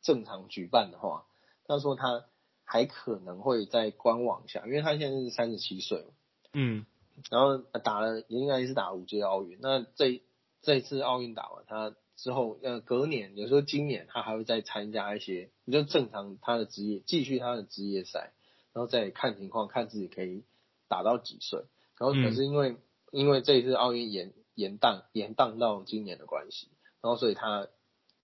[0.02, 1.24] 正常举办的话，
[1.66, 2.26] 他说他
[2.65, 6.07] 还可能会在观望下，因为他现在是三十七岁
[6.53, 6.85] 嗯，
[7.31, 10.23] 然后打了应该是打五届奥运，那这
[10.62, 11.95] 这次奥运打完他。
[12.17, 18.33] 之后，呃，隔年，有时候今年他还会再参加一些，你就正常他的职业，继续他的职业赛，
[18.73, 20.45] 然后再看情况，看自己可以
[20.87, 21.65] 打到几岁。
[21.99, 22.77] 然后可是因为
[23.11, 26.69] 因为这一次奥运延延宕延宕到今年的关系，
[27.03, 27.67] 然后所以他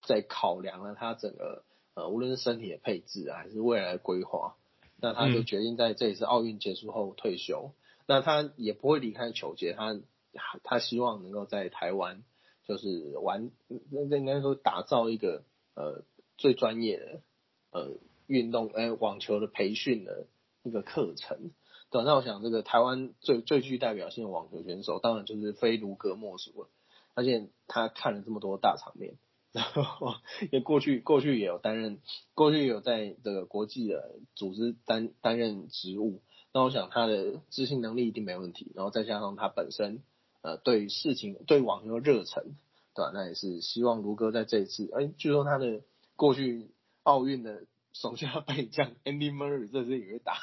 [0.06, 1.64] 在考量了他整个
[2.00, 4.56] 呃无论是身体的配置啊，还是未来的规划，
[5.00, 7.72] 那他就决定在这一次奥运结束后退休。
[8.06, 10.00] 那他也不会离开球界，他
[10.64, 12.22] 他希望能够在台湾。
[12.68, 13.50] 就是玩，
[13.90, 15.42] 那应该说打造一个
[15.74, 16.04] 呃
[16.38, 17.20] 最专业的
[17.72, 17.96] 呃
[18.28, 20.28] 运动，哎网球的培训的
[20.62, 21.50] 一个课程。
[21.90, 26.68] 对，那我想这个台湾最最具代表性的网球选手，当然就是非卢格莫属了。
[27.14, 29.16] 而且他看了这么多大场面，
[29.52, 30.14] 然后
[30.50, 32.00] 也过去过去也有担任，
[32.34, 36.22] 过去有在这个国际的组织担担任职务。
[36.52, 38.72] 那我想他的执行能力一定没问题。
[38.74, 40.02] 然后再加上他本身。
[40.42, 42.56] 呃，对事情对网球热忱，
[42.94, 43.10] 对吧？
[43.12, 45.82] 那也是希望卢哥在这一次，哎，据说他的
[46.16, 46.70] 过去
[47.02, 50.38] 奥运的手下败将 Andy Murray 这次也会打，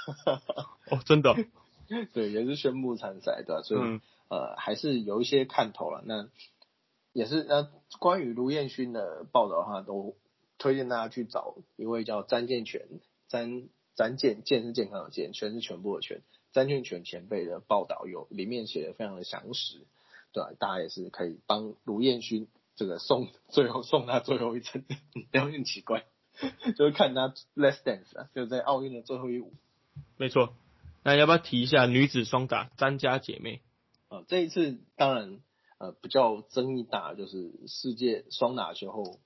[0.91, 1.33] 哦，真的，
[2.13, 3.63] 对，也是宣布参赛，对吧？
[3.63, 3.99] 所以
[4.29, 6.03] 呃，还是有一些看头了。
[6.05, 6.29] 那
[7.13, 10.15] 也是那关于卢彦勋的报道的话，都
[10.57, 12.81] 推荐大家去找一位叫詹健全，
[13.27, 16.21] 詹詹健健是健康的健，全是全部的全。
[16.53, 19.85] 詹俊全前辈的报道有里面写的非常的详实，
[20.31, 20.51] 对吧？
[20.57, 26.05] 大家也是可以帮卢彦勋这个送 最后送他最后一程，不要很奇怪，
[26.75, 29.53] 就是看他 less dance 啊，就在奥运的最后一舞。
[30.17, 30.55] 没错，
[31.03, 33.61] 那要不要提一下女子双打詹家姐妹？
[34.07, 35.39] 啊，这一次当然
[35.77, 39.19] 呃比较争议大，就是世界双打球后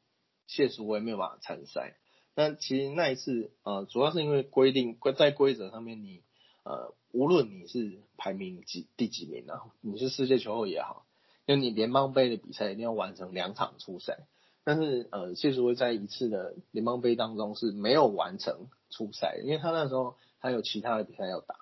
[0.47, 1.95] 谢淑薇没有办法参赛。
[2.35, 6.23] 那其实那一次呃主要是因为规定规在规则上面你。
[6.63, 11.07] 呃，无论你是排名几第几名啊，你是世界球后也好，
[11.47, 14.27] 因为你联邦杯的比赛一定要完成两场初赛，
[14.63, 21.55] 但是呃，谢淑薇在一次的联邦杯当中是没有完成初赛，因为他那时候还有其他的比赛要打。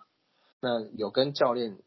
[0.60, 1.78] 那有跟教练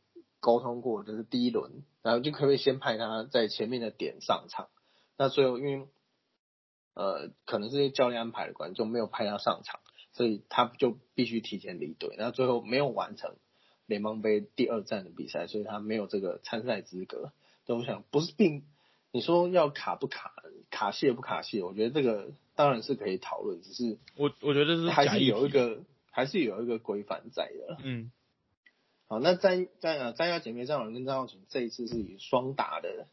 [0.40, 4.68] 沟通过，就是第一轮，然后就可不可以先派他在前面的点上场？
[5.16, 5.88] 那最后因为
[6.94, 9.80] 呃，可能是教练安排的关系，就没有派他上场。
[10.14, 13.36] 所以他就必须提前离队，那最后没有完成
[13.86, 17.32] 联邦杯第二站的比赛，所以他没有这个参赛资格。
[17.64, 18.66] 都我想不是并
[19.10, 20.34] 你说要卡不卡
[20.68, 27.78] 卡谢不卡谢，我觉得这个当然是可以讨论，只是我我觉得是还是有一个还是有一个规范在的。
[27.82, 28.12] 嗯，
[29.12, 33.08] 好，那詹詹啊詹家姐妹张荣跟张浩群这一次是以双打的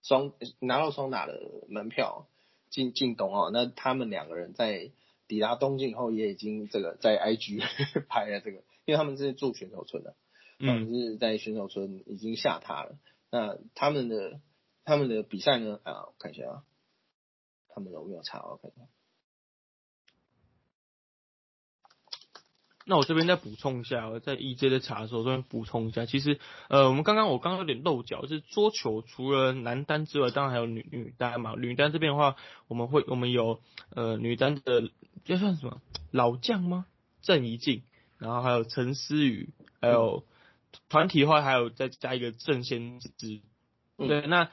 [0.00, 1.38] 双拿到双打的
[1.68, 2.26] 门票
[2.70, 4.92] 进进东奥，那他们两个人在。
[5.28, 7.62] 抵达东京以后，也已经这个在 IG
[8.06, 10.14] 拍了这个，因为他们是住选手村的，
[10.58, 12.98] 他们是在选手村已经下榻了。
[13.30, 14.42] 那他们的
[14.84, 15.80] 他们的比赛呢？
[15.84, 16.64] 啊，我看一下啊，
[17.68, 18.44] 他们有没有查？
[18.44, 18.82] 我看一下。
[22.84, 26.38] 那我这边再补充一下，我在 EJ 的查的时候，这边补充一下，其实
[26.68, 31.54] 呃，我们刚刚我刚刚有点漏脚，是桌球除了男单之外，当然还有女女单嘛。
[31.56, 32.36] 女单这边的话，
[32.66, 33.60] 我们会我们有
[33.94, 34.90] 呃女单的
[35.24, 35.80] 这算什么
[36.10, 36.86] 老将吗？
[37.20, 37.82] 郑怡静，
[38.18, 39.50] 然后还有陈思雨，
[39.80, 40.24] 还有
[40.88, 43.40] 团体的话还有再加一个郑先知。
[43.96, 44.50] 对，那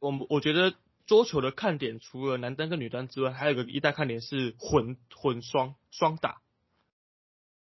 [0.00, 0.74] 我我觉得
[1.06, 6.38] 桌球的看点除了男单跟女单之外，还有个一大看点是混混双双打。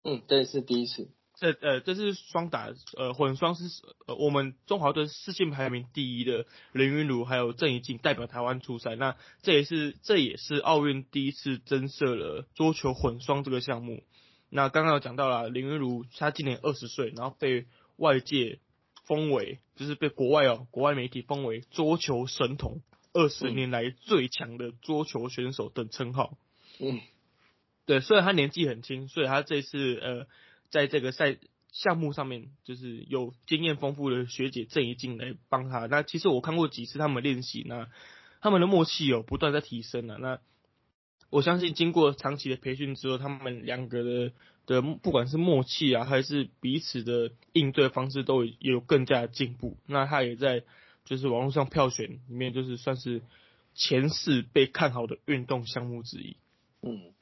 [0.06, 1.10] 嗯，这是第一次。
[1.38, 3.66] 这呃，这是双打，呃，混双是
[4.08, 14.04] 呃，我们中华队世界排名第一的林云儒还有郑怡静代表台湾出赛，那这也是这也是奥运第一次增设了桌球混双这个项目。
[14.50, 17.66] 那刚刚有讲到了林云儒，他今年二十岁，然后被
[17.98, 18.60] 外界
[19.06, 26.38] 封为，就是被国外哦，国外媒体封为桌球神童，二十年来最强的桌球选手等称号。
[26.80, 27.02] 嗯，
[27.86, 30.28] 对，虽然他年纪很轻，所以他这次呃。
[30.72, 31.38] 在这个赛
[31.72, 35.86] 项目上面，就是有经验丰富的学姐郑怡静来帮他。
[35.86, 37.88] 那其实我看过几次他们练习，那
[38.42, 40.18] 他们的默契有不断在提升了。
[40.18, 40.40] 那
[41.30, 44.34] 我相信经过长期的培训之后，他们两个的
[44.66, 49.78] 的不管是默契啊，还是彼此的应对方式，都有更加的进步。
[49.86, 50.64] 那他也在
[51.06, 53.22] 就是网络上票选里面，就是算是
[53.76, 56.36] 前四被看好的运动项目之一。
[56.82, 57.14] 嗯。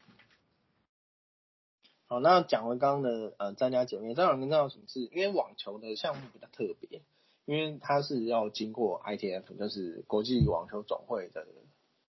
[2.14, 4.99] 好，那讲完刚刚的呃张家姐妹，张老师知道什么是？
[4.99, 7.02] 因为网球的项目比较特别，
[7.45, 11.48] 因为它是要经过 ITF，就是国际网球总会的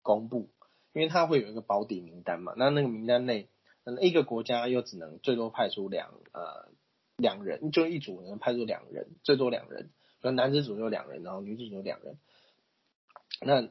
[0.02, 0.50] 公布，
[0.92, 2.54] 因为它会有一个保底名单嘛。
[2.58, 3.48] 那那个名单内，
[3.86, 6.74] 嗯，一个国家又只能最多派出两呃
[7.16, 9.90] 两人，就一组能派出两人，最多两人，
[10.22, 12.18] 可能男子组有两人，然后女子组有两人。
[13.40, 13.70] 那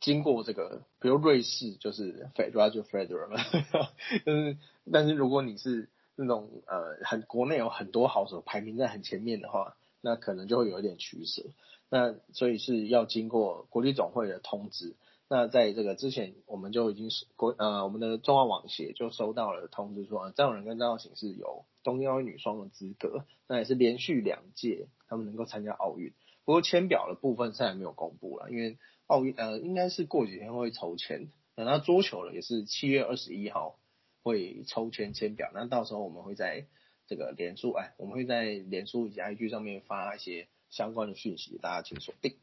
[0.00, 3.28] 经过这个，比如瑞士就是 Federer Federer，
[4.26, 4.58] 但是
[4.92, 11.42] 但是如果你是那种呃很国内有很多好手排名在很前面的话，那可能就会有一点取舍。
[11.88, 14.94] 那所以是要经过国际总会的通知。
[15.26, 26.12] 那在这个之前，我们就已经是国呃我们的中华网协就收到了通知说，张永仁跟张耀行是有东京奥运女双的资格，那也是连续两届他们能够参加奥运。
[26.44, 28.76] 不过签表的部分现在没有公布了，因为。
[29.06, 33.78] 奥运呃，应该是过几天会抽签，那桌球了也是七月二十一号
[34.22, 36.66] 会抽签签表，那到时候我们会在
[37.06, 42.36] 这个脸书哎，我们会在脸书以及 IG 上面发一些相关的讯息，大家请锁定。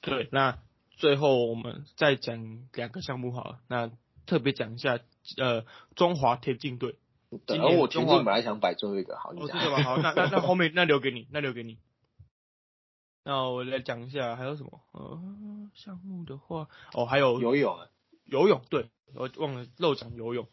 [0.00, 0.58] 对，那
[0.90, 3.90] 最后我们再讲两个项目好了，那
[4.26, 4.98] 特别讲一下
[5.38, 5.64] 呃
[5.94, 6.96] 中华田径队。
[7.48, 11.78] 然后我田径本来想摆最后一个，好，哦，这个吧，好，那那那后面那留给你，那留给你。
[13.26, 15.18] 那我来讲一下还有什么呃
[15.74, 17.78] 项目的话哦还有游泳
[18.26, 20.46] 游泳对我忘了漏讲游泳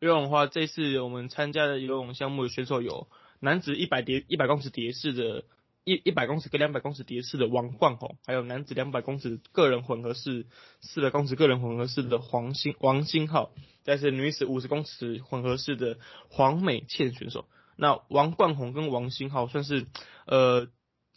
[0.00, 3.08] 游泳的话这次我们参加的游泳项目的选手有
[3.38, 5.44] 男子一百蝶一百公尺蝶式的
[5.84, 10.46] 一一百公尺跟两百公尺蝶式的王冠宏，还有男子两百公尺个人混合式
[10.80, 13.52] 四百公尺个人混合式的黄星王星浩，
[13.84, 15.98] 再是女子五十公尺混合式的
[16.30, 17.44] 黄美倩选手。
[17.76, 19.86] 那王冠宏跟王星浩算是
[20.24, 20.68] 呃。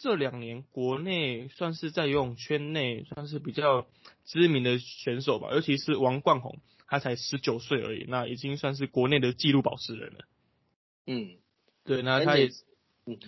[0.02, 3.88] 这两年国内算是在游泳圈内算是比较
[4.26, 10.26] 知名的选手吧，尤其是王冠宏，他才十九岁而已，那已经算是国内的纪录保持人了。
[11.06, 11.38] 嗯，
[11.84, 12.50] 对，那他也，
[13.06, 13.20] 嗯，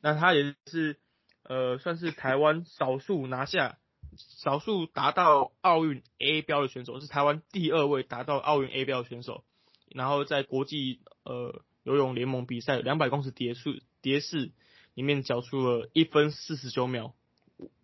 [0.00, 0.96] 那他也是
[1.42, 3.78] 呃，算是台湾少数拿下、
[4.16, 9.42] 少数达到奥运 A 标的选手，是台湾第二位达到奥运 A 标的选手。
[9.90, 14.52] 然后在国际呃游泳联盟比赛两百公尺蝶式蝶式。
[14.94, 17.14] 里面缴出了一分四十九秒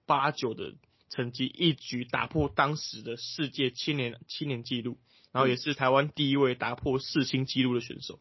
[0.07, 0.75] 八九的
[1.09, 4.99] 成绩，一举打破当时的世界青年青年纪录，
[5.33, 8.19] 然后也是台湾第一位打破世青纪录的选手。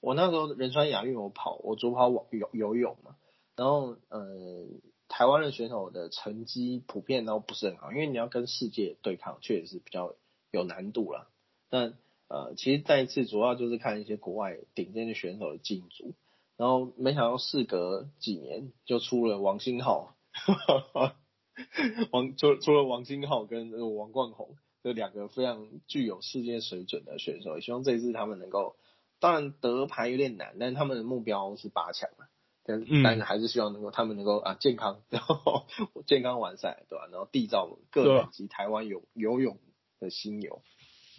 [0.00, 3.16] 我那时候仁川亚运我跑，我主跑游游泳嘛，
[3.56, 4.66] 然后呃，
[5.08, 10.14] 台湾的选手的成绩普遍都不是很好，因为你要跟世界对抗，确实是比较
[10.50, 11.30] 有难度了。
[11.70, 11.94] 但
[12.28, 16.14] 呃，其实再一次主要就是看一些国外顶尖的选手的进组。
[16.56, 20.14] 然后没想到事隔几年就出了王星浩，
[22.12, 28.76] 王出出了王星浩跟王冠宏这两个非常具有世界水准的选手，也希望这一次他们能够，
[29.18, 32.26] 当然得牌有点难，但是他们的目标是八强嘛，
[32.64, 35.66] 但但是还是希望能够他们能够啊健康，然后
[36.06, 37.08] 健康完赛对吧？
[37.10, 39.58] 然后缔造个人及台湾游游泳
[39.98, 40.62] 的新游，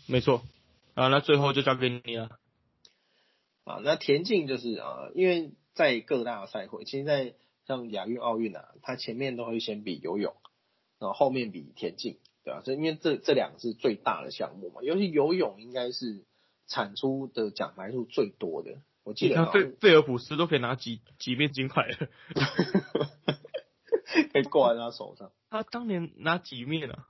[0.08, 0.44] 没错
[0.94, 2.30] 啊，那最后就交给你了。
[3.66, 7.34] 啊，那田径就是啊，因为在各大赛会，其实，在
[7.68, 10.36] 像亚运、奥运啊，它前面都会先比游泳，
[11.00, 12.62] 然后后面比田径，对吧？
[12.64, 16.24] 这因为这这两个是最大的项目嘛，尤其游泳应该是
[16.68, 18.78] 产出的奖牌数最多的。
[19.04, 22.08] 我记得费费尔普斯都可以拿几几面金牌了，
[24.32, 25.32] 可以挂在他手上。
[25.50, 27.08] 他当年拿几面啊？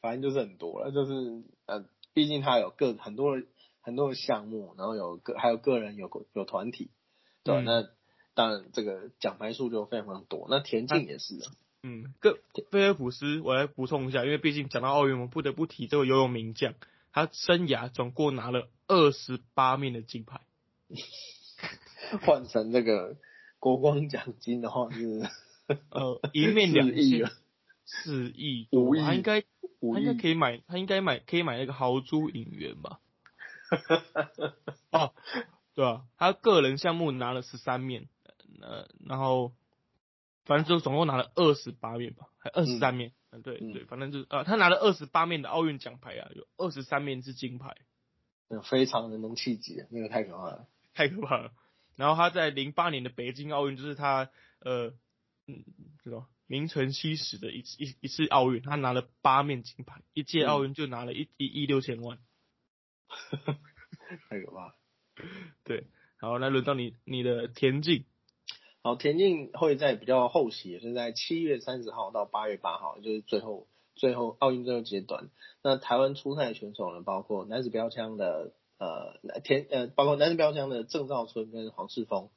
[0.00, 3.40] 反正就是很多了，就是呃，毕竟他有各很多。
[3.82, 6.90] 很多的项目，然后有个还有个人有有团体，
[7.42, 7.62] 对吧？
[7.62, 7.88] 那
[8.34, 10.46] 当然这个奖牌数就非常非常多。
[10.50, 11.52] 那田径也是啊，
[11.82, 12.38] 嗯，个
[12.70, 16.74] 菲尔普斯，我来补充一下，因为毕竟讲到奥运，我们不得不提这个游泳名将，
[17.12, 20.40] 他生涯总共拿了二十八面的金牌，
[22.22, 23.16] 换成这个
[23.58, 25.22] 国光奖金的话是
[25.90, 27.30] 呃一面两亿千
[27.84, 33.00] 四亿五亿多，他应该他应该可以买，他应该买可以买那个豪猪影员吧？
[34.92, 35.14] 哦，
[35.74, 38.08] 对啊、他个人项目拿了十三面，
[38.60, 39.52] 呃，然后
[40.44, 47.76] 反正就总共拿了二十八面吧，还二十三面，嗯，对嗯对，反正就是呃，他拿了二十八面的奥运奖牌啊，有二十三面是金牌，
[48.48, 50.68] 嗯非常人能气节，那个太可怕了。
[50.92, 51.52] 太可怕了。
[51.96, 54.30] 然后他在零八年的北京奥运，就是他
[54.60, 54.94] 呃，
[55.46, 55.64] 嗯，
[56.02, 62.18] 这种名存其实的一次一一次奥运，他拿了八面金牌，一届奥运就拿了一一亿六千万。
[64.28, 64.74] 太可怕了。
[65.64, 65.84] 对，
[66.18, 68.04] 好，那轮到你你的田径，
[68.82, 75.28] 好，田径会在比较后期，也是在七月三十号到八月八号，就是最后最后奥运最后阶段。
[75.62, 82.30] 那台湾出赛选手呢，包括男子标枪的呃田呃，包括男子标枪的郑兆春跟黄世峰。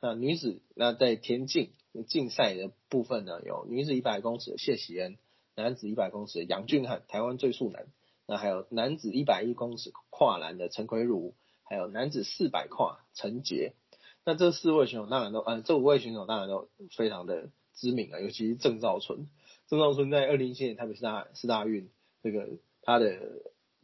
[0.00, 1.72] 那女子那在田径
[2.08, 5.18] 竞赛的部分呢，有女子一百公尺的谢喜恩，
[5.54, 7.86] 男子一百公尺的杨俊翰，台湾最速男。
[8.30, 11.34] 那还有男子一百一公尺跨栏的陈奎儒，
[11.64, 13.72] 还有男子四百跨陈杰。
[14.26, 19.30] 那这四位选手当然都，呃，这五位选手当然都非常的知名啊，尤其是郑兆春。
[19.66, 21.90] 郑兆春在二零一七年台北市大市大运，
[22.22, 22.46] 这个
[22.82, 23.18] 他的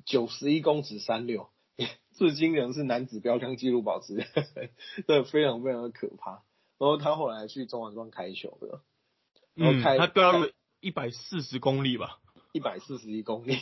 [0.05, 1.49] 九十一公尺三六，
[2.13, 4.27] 至今仍是男子标枪纪录保持人，
[5.09, 6.43] 这非常非常的可怕。
[6.77, 8.83] 然后他后来去中华庄开球的，
[9.55, 10.51] 然后嗯，开他飙了
[10.81, 12.19] 一百四十公里吧？
[12.55, 13.59] 一百四十一公里，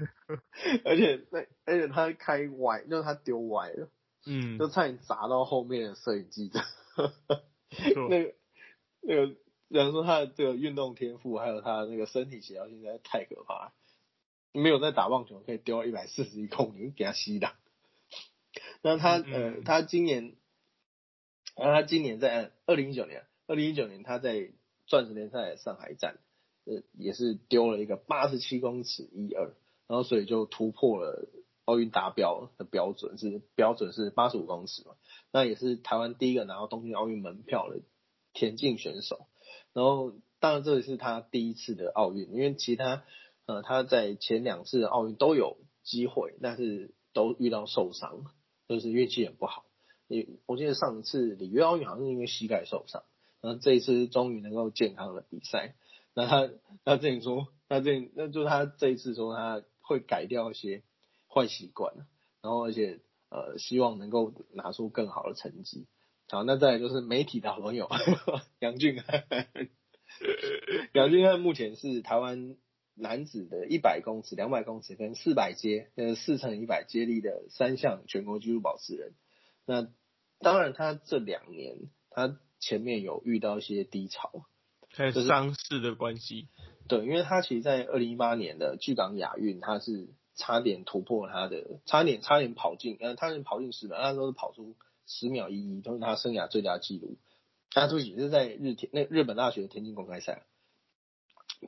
[0.86, 3.90] 而且那而且他开歪，就是他丢歪了，
[4.24, 6.60] 嗯，就差点砸到后面的摄影记者。
[8.08, 8.34] 那个
[9.02, 9.36] 那个，
[9.68, 13.72] 有人说他的这个运动天赋，还有他的那个身体协调性实在太可怕了。
[14.52, 17.52] 没有在打棒球可以丢到一百四十一公里，给他吸的。
[18.80, 20.34] 那他呃，嗯他今年，
[21.54, 24.52] 然后他今年在二零一九年，二零一九年他在
[24.86, 26.16] 钻石联赛上海站，
[26.66, 29.54] 呃，也是丢了一个八十七公尺一二，
[29.86, 31.28] 然后所以就突破了
[31.64, 34.96] 奥运达标的标准，是标准是八十五公尺嘛。
[35.32, 37.82] 那也是台湾第一个拿到东京奥运门票的
[38.32, 39.26] 田径选手。
[39.72, 43.04] 然后，当然这也是他第一次的奥运，因为其他
[43.46, 48.24] 呃他在前两次奥运都有机会，但是都遇到受伤，
[48.66, 49.64] 就是运气很不好。
[50.08, 53.04] 也我记得上次里约奥运好像是因为膝盖受伤，
[53.40, 55.76] 然后这一次终于能够健康的比赛。
[56.16, 56.50] 那他
[56.82, 60.82] 他之前说，他这那就他这一次说他会改掉一些
[61.28, 61.94] 坏习惯，
[62.40, 65.86] 然后而且呃希望能够拿出更好的成绩。
[66.28, 67.88] 好，那再来就是媒体的好朋友
[68.58, 69.26] 杨俊翰，
[70.94, 72.56] 杨俊翰目前是台湾
[72.94, 79.14] 男子的一百公尺、两百公尺跟四百阶呃四乘一百接力的三项全国纪录保持人。
[79.66, 79.86] 那
[80.40, 84.46] 当然，他这两年他前面有遇到一些低潮，
[84.96, 86.48] 还伤势的关系。
[86.88, 94.74] 对，因为他其实，在二零一八年的巨港亚运，他是差点突破他的，差点差点跑进，呃，他是跑进十秒，那时候是跑出
[95.06, 97.16] 十秒一一，都是他生涯最佳纪录。
[97.70, 100.44] 他自己是在日田那日本大学的田径公开赛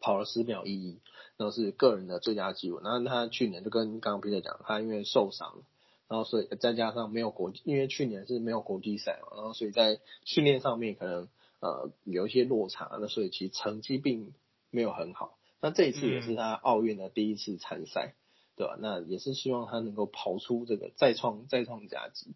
[0.01, 1.01] 跑了十秒一一，
[1.37, 2.81] 然后是个人的最佳纪录。
[2.83, 5.65] 然后他去年就跟刚刚 Peter 讲，他因为受伤，
[6.09, 11.29] 然后所以再加上没有国际，因为去年是没有国际赛嘛，然后所以在训练上面可能
[11.61, 14.33] 呃有一些落差，那所以其实成绩并
[14.71, 15.39] 没有很好。
[15.61, 18.15] 那这一次也是他奥运的第一次参赛，
[18.57, 18.77] 对吧？
[18.81, 22.35] 那也是希望他能够跑出这个再创再创佳绩。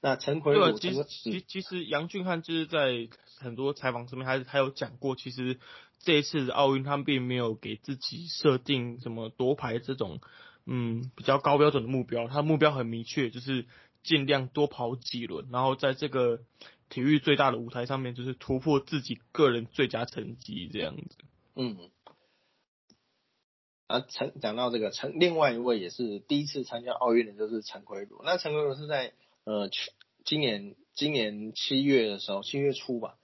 [0.00, 3.08] 那陈奎其实其其实杨俊翰就是在
[3.38, 5.58] 很多采访上面还还有讲过，其实
[5.98, 10.20] 这一次的奥运他们并没有给自己设定什么夺牌这种
[10.66, 13.66] 嗯比较高标准的目标，他目标很明确，就是
[14.04, 16.40] 尽量多跑几轮，然后在这个
[16.88, 21.16] 体育最大的舞台上面，就是突破自己个人最佳成绩这样子。
[21.54, 21.90] 嗯，
[23.86, 28.20] 啊，陈讲到这个陈，另外一位也是第一次参加奥运的，就是陈奎儒。
[28.24, 29.12] 那陈奎儒是在
[29.44, 29.90] 呃去
[30.24, 33.18] 今年今年七月的时候，七月初吧，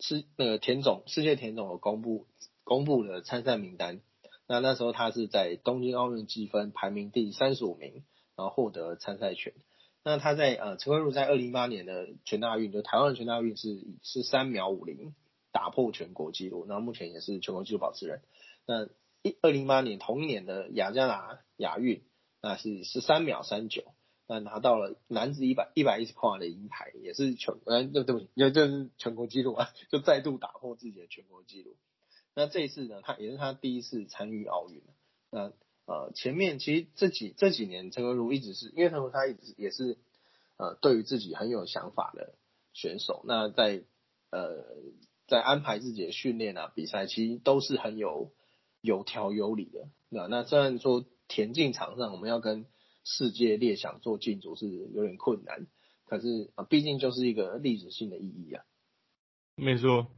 [0.00, 2.26] 是那个田总世界田总有公布
[2.64, 4.00] 公布的参赛名单。
[4.46, 8.04] 那那时候他是在东京奥运积分排名第三十五名，
[8.34, 9.52] 然后获得参赛权。
[10.08, 15.14] 那他在呃陈奎儒在二零一八年的全大运，就台湾的全大运是是三秒五零
[15.52, 18.22] 打破全国纪录，然后目前也是全国纪录保持人。
[18.64, 18.86] 那
[19.20, 22.02] 一二零一八年同一年的雅加达亚运，
[22.40, 23.84] 那是十三秒三九，
[24.26, 31.76] 那拿到了男子一百一百一十跨的银牌，也是全呃对对不起，也就是全国纪录啊，就再度打破自己的全国纪录。
[32.34, 34.80] 那这一次呢，他也是他第一次参与奥运。
[35.30, 35.52] 那
[35.88, 39.96] 呃前面其实这几这几年陈国儒一直是因为陈国他一直也是
[40.58, 42.34] 呃对于自己很有想法的
[42.74, 43.24] 选手。
[43.24, 43.82] 那在
[44.30, 44.64] 呃
[45.26, 48.32] 在安排自己的训练啊比赛，其实都是很有
[48.82, 49.88] 有条有理的。
[50.10, 52.66] 那那虽然说田径场上我们要跟
[53.04, 55.66] 世界列强做竞逐是有点困难，
[56.04, 58.64] 可是啊，毕竟就是一个历史性的意义啊。
[59.54, 60.08] 没错，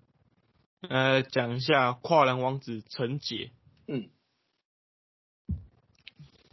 [0.83, 3.53] 呃，讲一下跨栏王子陈杰。
[3.87, 4.11] 嗯，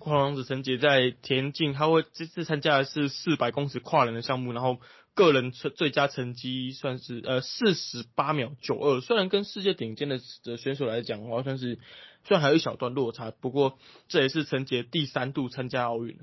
[0.07, 4.79] 跨栏王子陈杰在田径，他会这次参加的是四百公尺跨栏的项目，然后
[5.13, 11.79] 个人最最佳成绩算是呃四十八秒九二，虽然跟世界顶尖的的选手来讲，的话，算是。
[12.23, 13.79] 虽然还有一小段落差，不过
[14.09, 16.19] 这也是陈杰第三度参加奥运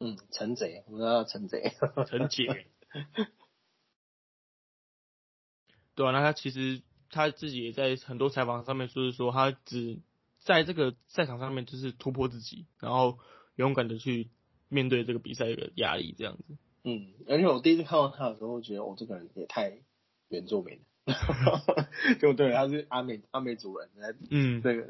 [0.00, 1.72] 嗯，陈杰，我们叫陈杰，
[2.06, 2.66] 陈杰。
[5.94, 10.00] 对啊，那他其实他自己也在很多采访上面就是说，他只
[10.46, 13.18] 在这个赛场上面就是突破自己，然后
[13.56, 14.30] 勇敢的去
[14.68, 16.56] 面对这个比赛的压力，这样子。
[16.84, 19.78] 嗯，而且我第一次看到他的时候，觉得我这个人也太
[20.28, 21.14] 原住民了，
[22.22, 23.90] 就对，他是阿美阿美族人，
[24.30, 24.86] 嗯，这个。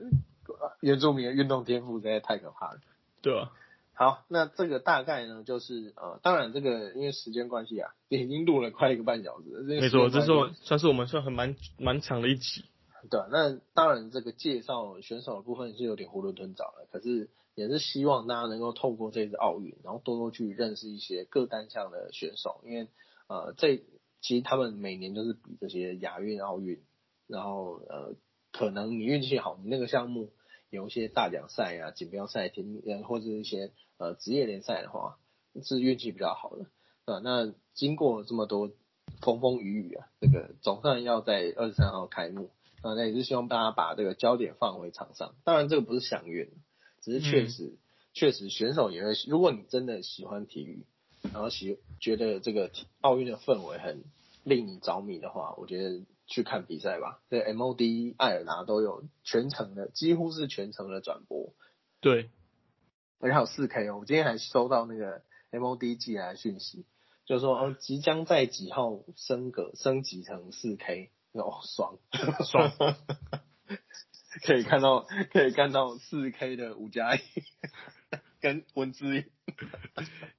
[0.80, 2.80] 原住民的运动天赋实在太可怕了，
[3.20, 3.50] 对啊。
[3.94, 9.64] 好，那这个大概呢，就是呃，当然这个因为时间关系啊，已经录了快一个半小时。
[9.64, 12.66] 没错，这是我算是我们算很蛮蛮长的一集。
[13.10, 22.88] 对，那当然这个介绍选手的部分是有点囫囵吞枣了，可是也是希望大家能够透过这次奥运，然后多多去认识一些各单项的选手，因为
[23.28, 23.82] 呃，这
[24.20, 26.82] 其实他们每年都是比这些亚运、奥运，
[27.26, 28.14] 然后呃，
[28.52, 30.30] 可能你运气好，你那个项目。
[30.68, 35.16] 有一些大奖赛啊、锦标赛、田呃或者一些呃职业联赛的话，
[35.62, 36.66] 是运气比较好的，
[37.04, 38.72] 啊，那经过这么多
[39.20, 42.50] 风风雨雨啊，这个总算要在二十三号开幕，
[42.82, 45.34] 啊，那也是希望大家把这个焦点放回场上。
[45.44, 46.48] 当然，这个不是想远，
[47.02, 47.78] 只是确实
[48.12, 50.86] 确实选手也会，如果你真的喜欢体育，
[51.32, 52.70] 然后喜觉得这个
[53.00, 54.04] 奥运的氛围很
[54.44, 56.04] 令你着迷的话，我觉得。
[56.28, 61.54] 去看比赛吧，这 MOD 艾尔达都有全程的，几乎是全程的转播。
[62.00, 62.30] 对，
[63.20, 65.22] 而且还有四 K 哦，我今天还收到那个
[65.52, 66.84] MOD 寄来的讯息，
[67.26, 71.12] 就是说哦，即将在几号升格升级成四 K，
[71.42, 71.98] 哦，爽
[72.44, 72.72] 爽，
[74.44, 77.20] 可以看到可以看到四 K 的五加一
[78.40, 79.24] 跟文字，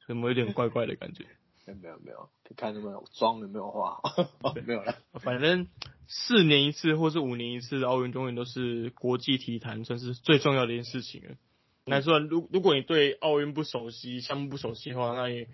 [0.07, 1.25] 怎么有点怪怪的感觉？
[1.65, 4.01] 没有没有，看有没有妆有没有画，
[4.65, 4.95] 没有了。
[5.19, 5.67] 反正
[6.07, 11.35] 四年一次或是五年一次的奥运，永远都是国际体坛算是最重要的一件事情了。
[11.83, 15.49] 那说，如如果你对奥运不熟悉，项目不熟悉的话，那也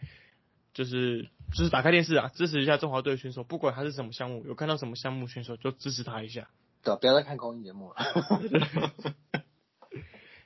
[0.73, 6.49] 就是就是打开电视啊，支持一下中华队选手，不管他是什么项目，有看到什么项目选手就支持他一下。
[6.81, 7.95] 对，不要再看公益节目了，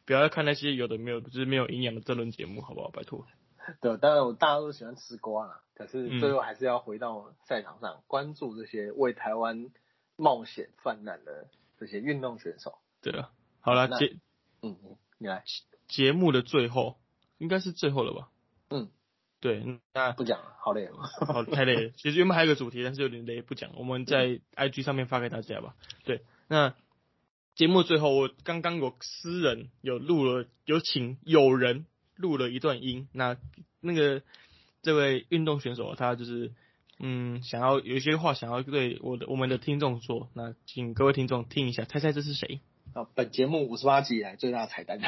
[0.05, 2.89] 不要再看那些有的没有，就是没有营养的争论节目，好不好？
[2.89, 3.25] 拜托。
[3.81, 9.69] 对，当然我大家都喜欢吃瓜啦，可是最后还是要回到赛场上，关注这些为台湾
[10.15, 12.77] 冒险犯难的这些运动选手。
[13.01, 14.17] 对了，好了，节，
[14.61, 14.77] 嗯，
[15.17, 15.43] 你来，
[15.87, 16.97] 节目的最后
[17.39, 18.29] 应该是最后了吧？
[18.69, 18.89] 嗯，
[19.39, 20.89] 对，那不讲了，好累，
[21.27, 21.91] 好太累了。
[21.97, 23.71] 其实原本还有个主题，但是有点累，不讲。
[23.75, 25.75] 我们在 IG 上面发给大家吧。
[26.03, 26.75] 对，那
[27.55, 31.85] 节目最后，我刚刚有私人有录了，有请有人。
[32.19, 33.37] 录了一段音，那
[33.79, 34.23] 那个
[34.81, 36.51] 这位运动选手他就是
[36.97, 42.59] 嗯想要有一些话想要对我的我们的听众说，那请各位听众听一下，猜猜这是谁？
[42.95, 44.99] 啊，本节目五十八集以来最大彩蛋，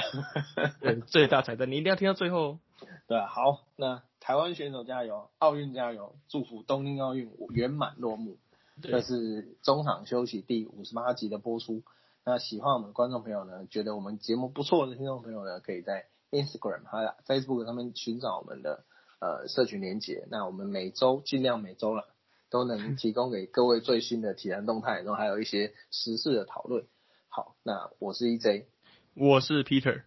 [0.81, 2.59] 对，最大彩蛋，你一定要听到最后。
[3.09, 8.37] 对，好，那台湾选手加油，奥运加油，祝福东京奥运圆满落幕。
[8.81, 11.83] 这是中场休息第五十八集的播出。
[12.25, 16.07] 那喜欢我们观众朋友呢，觉得我们节目不错的听众朋友呢，可以在。
[16.31, 18.85] Instagram 还有 Facebook 上面寻找我们的
[19.19, 22.03] 呃社群连接，那我们每周尽量每周了
[22.51, 26.85] 都能提供给各位最新的体坛动态，然后还有一些时事的讨论。
[27.29, 28.65] 好，那我是 EJ，
[29.15, 30.03] 我是 Peter，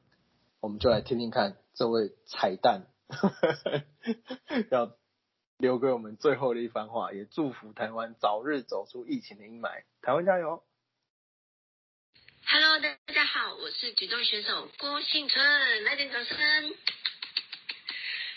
[0.61, 2.87] 我们就来听听看这位彩蛋
[4.71, 4.97] 要
[5.59, 10.63] 留给我们最后的一番话，也祝福台湾早日走出疫情的阴霾，台湾加油
[12.47, 16.37] ！Hello，大家好，我是举重选手郭幸春，来点掌声。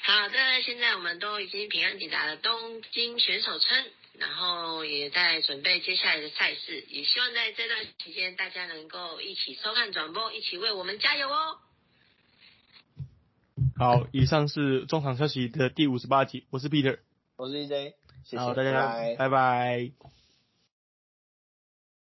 [0.04, 11.60] 好的，现在我们都已经平安抵达了东京选手村，然后也在准备接下来的赛事，也希望在这段期间大家能够一起收看转播，一起为我们加油哦。
[13.78, 16.98] 好，以上是中场消息的第五十八集，我是 Peter，
[17.36, 17.94] 我是 EJ，
[18.24, 19.16] 谢谢，好，大家拜拜。
[19.18, 20.15] 拜拜